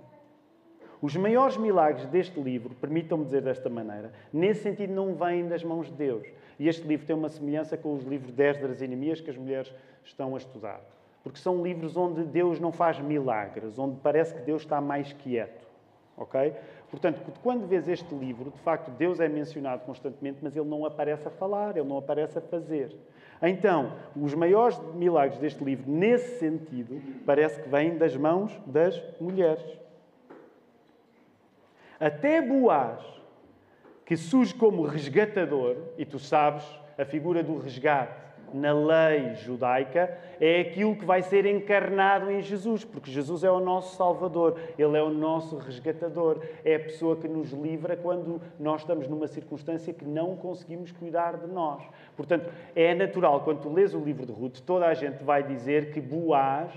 [1.03, 5.89] Os maiores milagres deste livro, permitam-me dizer desta maneira, nesse sentido não vêm das mãos
[5.89, 6.25] de Deus.
[6.61, 9.37] E este livro tem uma semelhança com os livros de Esdras e Neemias que as
[9.37, 9.75] mulheres
[10.05, 10.81] estão a estudar.
[11.25, 15.67] Porque são livros onde Deus não faz milagres, onde parece que Deus está mais quieto.
[16.17, 16.55] Ok?
[16.89, 21.27] Portanto, quando vês este livro, de facto, Deus é mencionado constantemente, mas ele não aparece
[21.27, 22.97] a falar, ele não aparece a fazer.
[23.43, 29.82] Então, os maiores milagres deste livro, nesse sentido, parece que vêm das mãos das mulheres.
[32.03, 33.01] Até Boaz,
[34.05, 36.65] que surge como resgatador, e tu sabes,
[36.99, 38.21] a figura do resgate
[38.53, 43.61] na lei judaica é aquilo que vai ser encarnado em Jesus, porque Jesus é o
[43.61, 48.81] nosso Salvador, Ele é o nosso resgatador, é a pessoa que nos livra quando nós
[48.81, 51.85] estamos numa circunstância que não conseguimos cuidar de nós.
[52.17, 55.93] Portanto, é natural, quando tu lês o livro de Ruth, toda a gente vai dizer
[55.93, 56.73] que Boaz,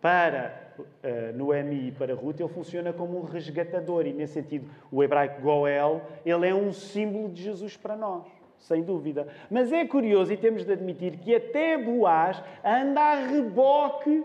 [0.00, 4.06] para uh, Noemi e para Ruth, ele funciona como um resgatador.
[4.06, 8.24] E, nesse sentido, o hebraico Goel, ele é um símbolo de Jesus para nós.
[8.58, 9.28] Sem dúvida.
[9.50, 14.24] Mas é curioso e temos de admitir que até Boaz anda a reboque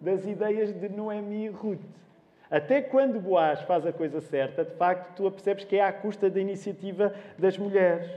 [0.00, 1.80] das ideias de Noemi e Ruth.
[2.50, 6.28] Até quando Boaz faz a coisa certa, de facto, tu percebes que é à custa
[6.28, 8.10] da iniciativa das mulheres.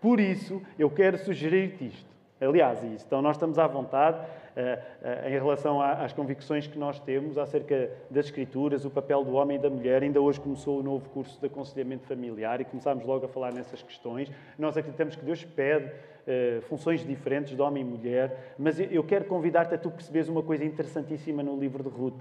[0.00, 2.11] Por isso, eu quero sugerir-te isto.
[2.46, 3.04] Aliás, isso.
[3.06, 4.18] Então, nós estamos à vontade
[4.56, 9.34] eh, eh, em relação às convicções que nós temos acerca das Escrituras, o papel do
[9.34, 10.02] homem e da mulher.
[10.02, 13.82] Ainda hoje começou o novo curso de aconselhamento familiar e começámos logo a falar nessas
[13.82, 14.30] questões.
[14.58, 19.24] Nós acreditamos que Deus pede uh, funções diferentes de homem e mulher, mas eu quero
[19.24, 22.20] convidar-te a tu perceberes uma coisa interessantíssima no livro de Ruth.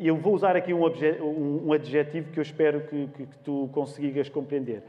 [0.00, 4.82] Eu vou usar aqui um, adjetivo que eu espero que, que, que tu consigas compreender.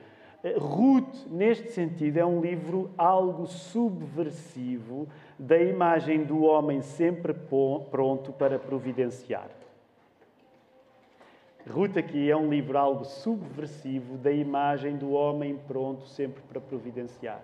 [0.58, 7.34] Ruth, neste sentido, é um livro algo subversivo da imagem do homem sempre
[7.92, 9.50] pronto para providenciar.
[11.70, 17.42] Ruth aqui é um livro algo subversivo da imagem do homem pronto sempre para providenciar.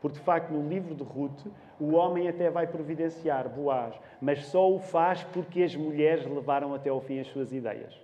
[0.00, 1.46] Porque, de facto, no livro de Ruth,
[1.80, 6.90] o homem até vai providenciar Boaz, mas só o faz porque as mulheres levaram até
[6.90, 7.98] ao fim as suas ideias.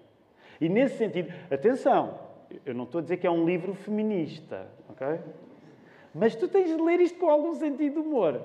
[0.60, 2.18] E nesse sentido, atenção,
[2.64, 5.20] eu não estou a dizer que é um livro feminista, ok?
[6.14, 8.40] Mas tu tens de ler isto com algum sentido de humor.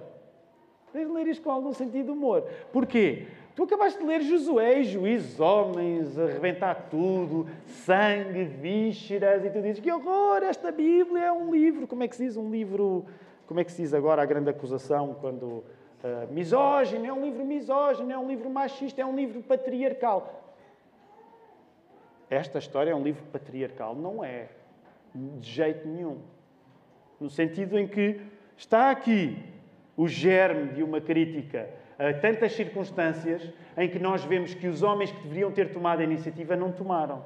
[0.94, 2.44] Tens de ler isto com algum sentido de humor.
[2.72, 3.28] Porquê?
[3.56, 9.80] Tu acabaste de ler Josué e juízes, homens, arrebentar tudo, sangue, vísceras, e tu dizes
[9.80, 11.88] que horror, esta Bíblia é um livro.
[11.88, 13.06] Como é que se diz um livro?
[13.48, 15.64] Como é que se diz agora a grande acusação quando.
[16.04, 20.45] Uh, misógino, é um livro misógino, é um livro machista, é um livro patriarcal.
[22.30, 23.96] Esta história é um livro patriarcal?
[23.96, 24.48] Não é.
[25.14, 26.20] De jeito nenhum.
[27.20, 28.20] No sentido em que
[28.58, 29.38] está aqui
[29.96, 35.12] o germe de uma crítica a tantas circunstâncias em que nós vemos que os homens
[35.12, 37.24] que deveriam ter tomado a iniciativa não tomaram.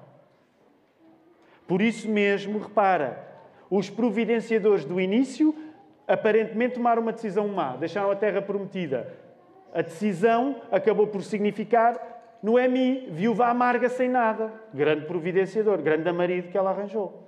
[1.67, 3.27] Por isso mesmo, repara,
[3.69, 5.55] os providenciadores do início
[6.07, 9.13] aparentemente tomaram uma decisão má, deixaram a terra prometida.
[9.73, 14.51] A decisão acabou por significar Noemi, viúva amarga sem nada.
[14.73, 17.27] Grande providenciador, grande marido que ela arranjou.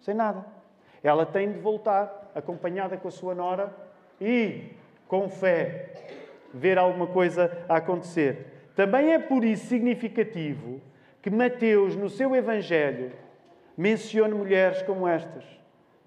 [0.00, 0.44] Sem nada.
[1.02, 3.74] Ela tem de voltar, acompanhada com a sua nora,
[4.20, 4.72] e,
[5.08, 5.92] com fé,
[6.52, 8.68] ver alguma coisa a acontecer.
[8.76, 10.80] Também é por isso significativo
[11.22, 13.12] que Mateus, no seu Evangelho,
[13.76, 15.44] mencione mulheres como estas: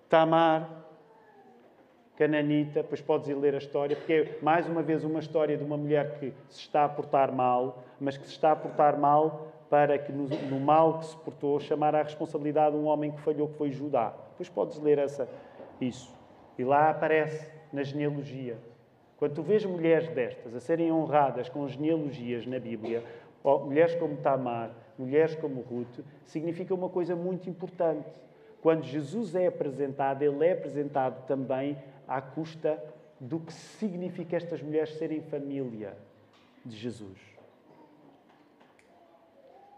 [0.10, 0.83] Tamar,
[2.18, 5.64] cananita, pois podes ir ler a história, porque é mais uma vez uma história de
[5.64, 9.48] uma mulher que se está a portar mal, mas que se está a portar mal
[9.70, 13.48] para que no, no mal que se portou chamar à responsabilidade um homem que falhou,
[13.48, 14.14] que foi Judá.
[14.32, 15.28] Depois podes ler essa,
[15.82, 16.14] isso.
[16.58, 18.56] E lá aparece na genealogia.
[19.18, 23.04] Quando tu vês mulheres destas a serem honradas com genealogias na Bíblia,
[23.44, 28.08] mulheres como Tamar, mulheres como Ruth, significa uma coisa muito importante.
[28.62, 32.82] Quando Jesus é apresentado, ele é apresentado também à custa
[33.20, 35.98] do que significa estas mulheres serem família
[36.66, 37.20] de Jesus.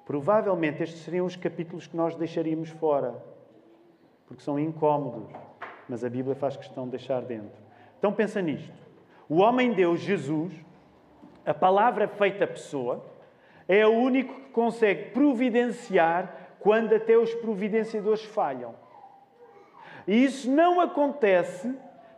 [0.06, 3.16] Provavelmente estes seriam os capítulos que nós deixaríamos fora,
[4.28, 5.28] porque são incómodos,
[5.90, 7.58] mas a Bíblia faz questão de deixar dentro.
[7.98, 8.74] Então pensa nisto.
[9.28, 10.54] O homem Deus, Jesus,
[11.46, 13.04] a palavra feita pessoa,
[13.68, 18.76] é o único que consegue providenciar quando até os providenciadores falham.
[20.08, 21.76] E isso não acontece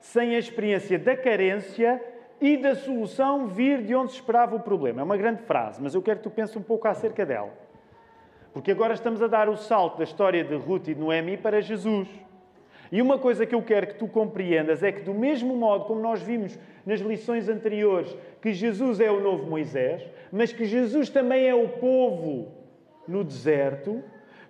[0.08, 2.02] sem a experiência da carência
[2.40, 5.02] e da solução vir de onde se esperava o problema.
[5.02, 7.52] É uma grande frase, mas eu quero que tu penses um pouco acerca dela.
[8.54, 11.62] Porque agora estamos a dar o salto da história de Ruth e de Noemi para
[11.62, 12.08] Jesus.
[12.90, 16.00] E uma coisa que eu quero que tu compreendas é que, do mesmo modo como
[16.00, 21.50] nós vimos nas lições anteriores que Jesus é o novo Moisés, mas que Jesus também
[21.50, 22.54] é o povo
[23.06, 24.02] no deserto,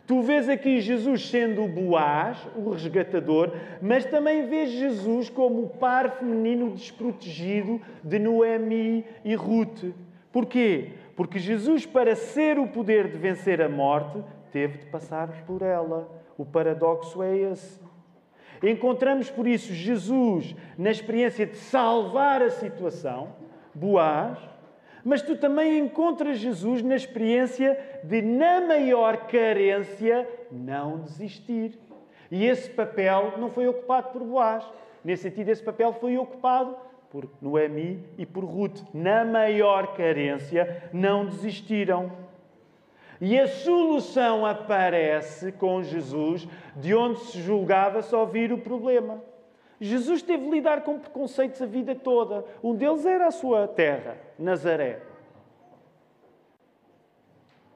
[0.08, 3.52] tu vês aqui Jesus sendo o Boaz, o resgatador,
[3.82, 9.84] mas também vês Jesus como o par feminino desprotegido de Noemi e Ruth.
[10.32, 10.92] Porquê?
[11.16, 16.10] Porque Jesus, para ser o poder de vencer a morte, teve de passar por ela.
[16.38, 17.82] O paradoxo é esse.
[18.64, 23.36] Encontramos, por isso, Jesus na experiência de salvar a situação,
[23.74, 24.40] Boaz,
[25.08, 31.80] mas tu também encontras Jesus na experiência de, na maior carência, não desistir.
[32.30, 34.70] E esse papel não foi ocupado por Boaz.
[35.06, 36.76] Nesse sentido, esse papel foi ocupado
[37.10, 38.82] por Noemi e por Ruth.
[38.94, 42.12] Na maior carência, não desistiram.
[43.22, 46.46] E a solução aparece com Jesus,
[46.76, 49.24] de onde se julgava só vir o problema.
[49.80, 52.44] Jesus teve de lidar com preconceitos a vida toda.
[52.64, 55.02] Um deles era a sua terra, Nazaré.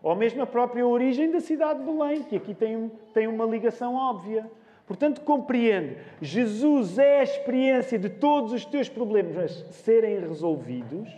[0.01, 3.95] Ou mesmo a própria origem da cidade de Belém, que aqui tem, tem uma ligação
[3.95, 4.49] óbvia.
[4.87, 11.09] Portanto, compreende, Jesus é a experiência de todos os teus problemas serem resolvidos,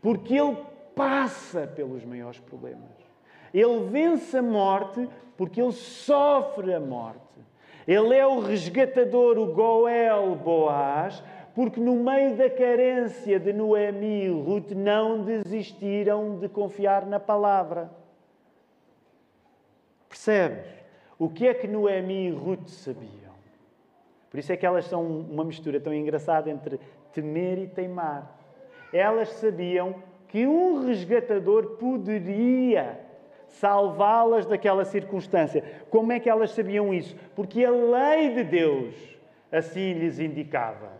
[0.00, 0.56] porque Ele
[0.94, 2.88] passa pelos maiores problemas.
[3.52, 7.18] Ele vence a morte porque ele sofre a morte.
[7.90, 11.20] Ele é o resgatador, o Goel Boaz,
[11.56, 17.90] porque no meio da carência de Noemi e Ruth não desistiram de confiar na palavra.
[20.08, 20.70] Percebes?
[21.18, 23.34] O que é que Noemi e Ruth sabiam?
[24.30, 26.78] Por isso é que elas são uma mistura tão engraçada entre
[27.12, 28.38] temer e teimar.
[28.92, 29.96] Elas sabiam
[30.28, 33.00] que um resgatador poderia
[33.50, 35.62] salvá-las daquela circunstância.
[35.90, 37.16] Como é que elas sabiam isso?
[37.34, 38.94] Porque a lei de Deus
[39.50, 40.92] assim lhes indicava.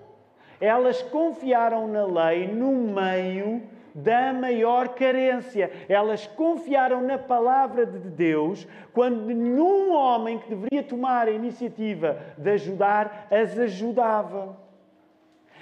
[0.60, 3.62] Elas confiaram na lei no meio
[3.94, 5.70] da maior carência.
[5.88, 12.50] Elas confiaram na palavra de Deus quando nenhum homem que deveria tomar a iniciativa de
[12.50, 14.58] ajudar as ajudava.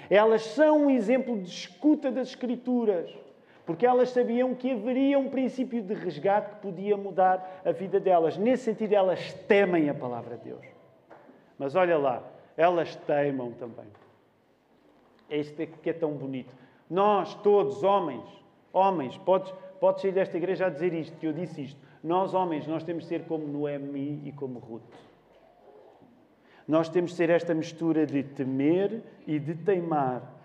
[0.09, 3.09] Elas são um exemplo de escuta das Escrituras
[3.69, 8.35] porque elas sabiam que haveria um princípio de resgate que podia mudar a vida delas.
[8.35, 10.65] Nesse sentido, elas temem a palavra de Deus.
[11.55, 12.23] Mas olha lá,
[12.57, 13.85] elas teimam também.
[15.29, 16.51] É isto que é tão bonito.
[16.89, 18.25] Nós, todos, homens,
[18.73, 21.79] homens, podes, podes sair desta igreja a dizer isto, que eu disse isto.
[22.03, 24.81] Nós, homens, nós temos de ser como Noemi e como Ruth.
[26.67, 30.38] Nós temos de ser esta mistura de temer e de teimar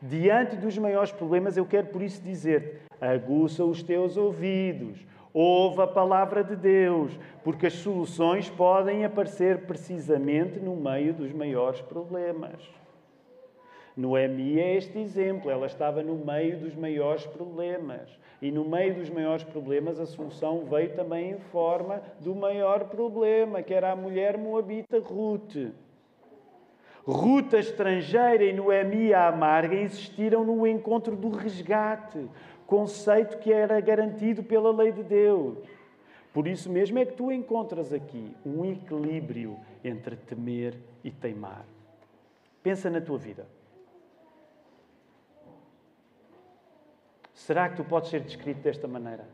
[0.00, 4.98] Diante dos maiores problemas, eu quero por isso dizer: aguça os teus ouvidos,
[5.32, 11.80] ouve a palavra de Deus, porque as soluções podem aparecer precisamente no meio dos maiores
[11.80, 12.62] problemas.
[13.96, 18.10] Noemi é este exemplo, ela estava no meio dos maiores problemas.
[18.42, 23.62] E no meio dos maiores problemas, a solução veio também em forma do maior problema,
[23.62, 25.72] que era a mulher moabita Ruth.
[27.06, 32.28] Ruta estrangeira e Noemi a amarga insistiram no encontro do resgate,
[32.66, 35.56] conceito que era garantido pela lei de Deus.
[36.32, 41.64] Por isso mesmo é que tu encontras aqui um equilíbrio entre temer e teimar.
[42.60, 43.46] Pensa na tua vida.
[47.32, 49.28] Será que tu podes ser descrito desta maneira?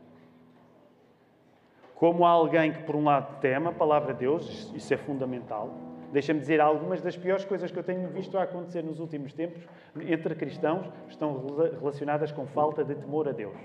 [1.95, 5.73] Como alguém que, por um lado, teme a palavra de Deus, isso é fundamental,
[6.13, 9.67] Deixa-me dizer, algumas das piores coisas que eu tenho visto a acontecer nos últimos tempos
[9.99, 11.47] entre cristãos estão
[11.79, 13.57] relacionadas com falta de temor a Deus.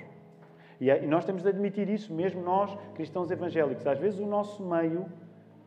[0.81, 3.87] E nós temos de admitir isso, mesmo nós, cristãos evangélicos.
[3.87, 5.05] Às vezes o nosso meio,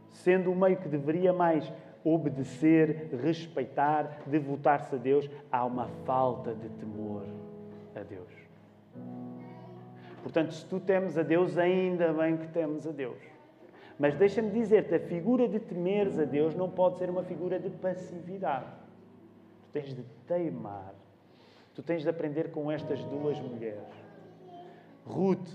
[0.09, 1.71] sendo o meio que deveria mais
[2.03, 7.27] obedecer, respeitar, devotar-se a Deus, há uma falta de temor
[7.95, 8.33] a Deus.
[10.23, 13.19] Portanto, se tu temes a Deus, ainda bem que temes a Deus.
[14.01, 17.69] Mas deixa-me dizer-te, a figura de temeres a Deus não pode ser uma figura de
[17.69, 18.65] passividade.
[19.61, 20.95] Tu tens de teimar.
[21.75, 23.83] Tu tens de aprender com estas duas mulheres.
[25.05, 25.47] Ruth,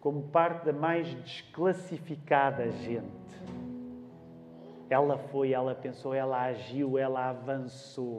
[0.00, 3.06] como parte da mais desclassificada gente.
[4.90, 8.18] Ela foi, ela pensou, ela agiu, ela avançou.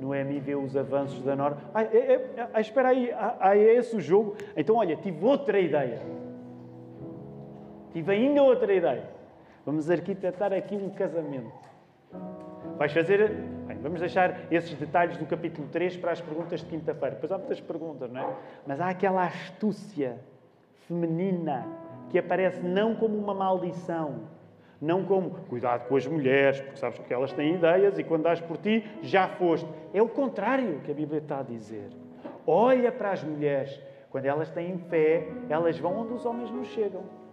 [0.00, 1.56] Noemi vê os avanços da Nora.
[1.72, 4.34] Ah, é, é, espera aí, é esse o jogo?
[4.56, 6.25] Então, olha, tive outra ideia.
[7.96, 9.04] Tive ainda outra ideia.
[9.64, 11.50] Vamos arquitetar aqui um casamento.
[12.76, 13.30] Vais fazer.
[13.66, 17.14] Bem, vamos deixar esses detalhes do capítulo 3 para as perguntas de quinta-feira.
[17.14, 18.36] Depois há muitas perguntas, não é?
[18.66, 20.18] Mas há aquela astúcia
[20.86, 21.66] feminina
[22.10, 24.24] que aparece não como uma maldição,
[24.78, 28.42] não como cuidado com as mulheres, porque sabes que elas têm ideias e quando dás
[28.42, 29.66] por ti já foste.
[29.94, 31.88] É o contrário que a Bíblia está a dizer.
[32.46, 33.80] Olha para as mulheres.
[34.10, 37.25] Quando elas têm fé, elas vão onde os homens não chegam.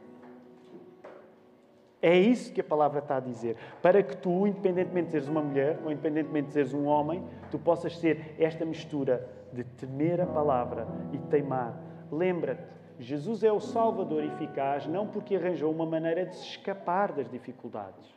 [2.03, 3.55] É isso que a palavra está a dizer.
[3.81, 7.57] Para que tu, independentemente de seres uma mulher ou independentemente de seres um homem, tu
[7.57, 11.79] possas ser esta mistura de temer a palavra e teimar.
[12.11, 12.67] Lembra-te,
[12.99, 18.13] Jesus é o Salvador eficaz não porque arranjou uma maneira de se escapar das dificuldades,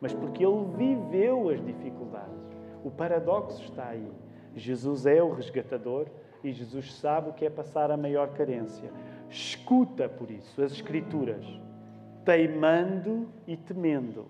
[0.00, 2.38] mas porque ele viveu as dificuldades.
[2.84, 4.12] O paradoxo está aí.
[4.54, 6.06] Jesus é o resgatador
[6.44, 8.92] e Jesus sabe o que é passar a maior carência.
[9.28, 11.44] Escuta, por isso, as Escrituras,
[12.28, 14.26] teimando e temendo.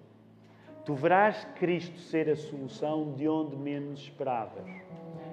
[0.84, 4.64] Tu verás Cristo ser a solução de onde menos esperavas.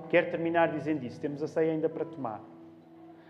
[0.10, 1.22] Quero terminar dizendo isso.
[1.22, 2.42] Temos a ceia ainda para tomar.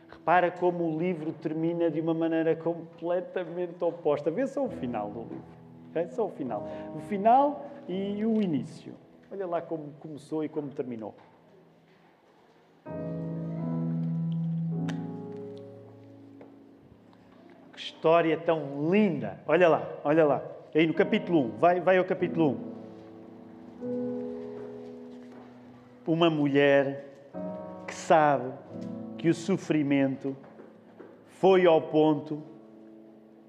[0.10, 4.32] Repara como o livro termina de uma maneira completamente oposta.
[4.32, 5.44] Vê só o final do livro.
[5.92, 6.66] Vê só o final.
[6.96, 8.94] O final e o início.
[9.30, 11.14] Olha lá como começou e como terminou.
[17.76, 19.38] Que história tão linda!
[19.46, 20.42] Olha lá, olha lá.
[20.74, 22.58] Aí no capítulo 1, vai, vai ao capítulo
[26.08, 26.14] 1.
[26.14, 27.06] Uma mulher
[27.86, 28.50] que sabe
[29.18, 30.38] que o sofrimento
[31.28, 32.42] foi ao ponto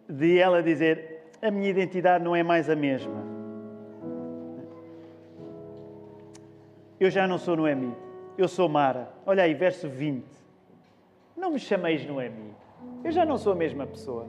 [0.09, 3.25] de ela dizer: A minha identidade não é mais a mesma.
[6.99, 7.95] Eu já não sou Noemi,
[8.37, 9.09] eu sou Mara.
[9.25, 10.25] Olha aí, verso 20.
[11.37, 12.53] Não me chameis Noemi,
[13.05, 14.27] eu já não sou a mesma pessoa.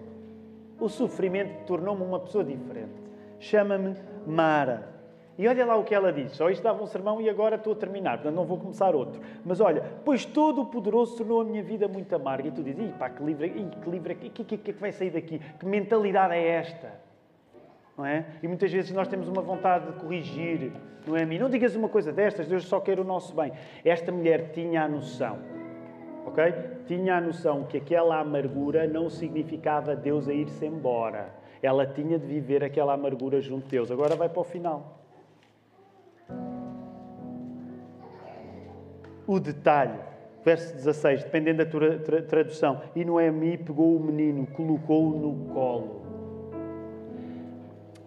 [0.80, 2.93] O sofrimento tornou-me uma pessoa diferente.
[3.39, 3.95] Chama-me
[4.26, 4.97] Mara.
[5.38, 6.32] E olha lá o que ela diz.
[6.32, 9.22] Só isto dava um sermão e agora estou a terminar, portanto não vou começar outro.
[9.45, 12.47] Mas olha, pois todo o poderoso tornou a minha vida muito amarga.
[12.47, 15.11] E tu dizes, pá, que livre, que livre, o que, que, que, que vai sair
[15.11, 15.39] daqui?
[15.59, 16.91] Que mentalidade é esta?
[17.95, 18.26] Não é?
[18.41, 20.72] E muitas vezes nós temos uma vontade de corrigir,
[21.05, 21.39] não é mim?
[21.39, 23.51] Não digas uma coisa destas, Deus só quer o nosso bem.
[23.84, 25.39] Esta mulher tinha a noção,
[26.28, 26.53] ok?
[26.86, 31.30] Tinha a noção que aquela amargura não significava Deus a ir-se embora.
[31.61, 33.91] Ela tinha de viver aquela amargura junto de Deus.
[33.91, 34.97] Agora vai para o final.
[39.28, 39.99] o detalhe.
[40.43, 42.82] Verso 16, dependendo da tra tradução.
[42.95, 46.07] E Noemi pegou o menino, colocou-o no colo.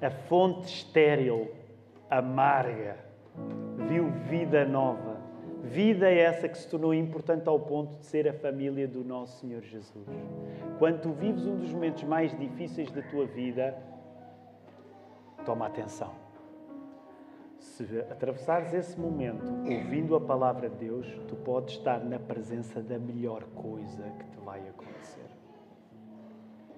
[0.01, 1.51] A fonte estéril,
[2.09, 2.97] amarga,
[3.87, 5.10] viu vida nova.
[5.63, 9.41] Vida é essa que se tornou importante ao ponto de ser a família do nosso
[9.41, 10.09] Senhor Jesus.
[10.79, 13.77] Quando tu vives um dos momentos mais difíceis da tua vida,
[15.45, 16.31] toma atenção
[17.61, 22.99] se atravessares esse momento ouvindo a palavra de Deus, tu podes estar na presença da
[22.99, 25.30] melhor coisa que te vai acontecer.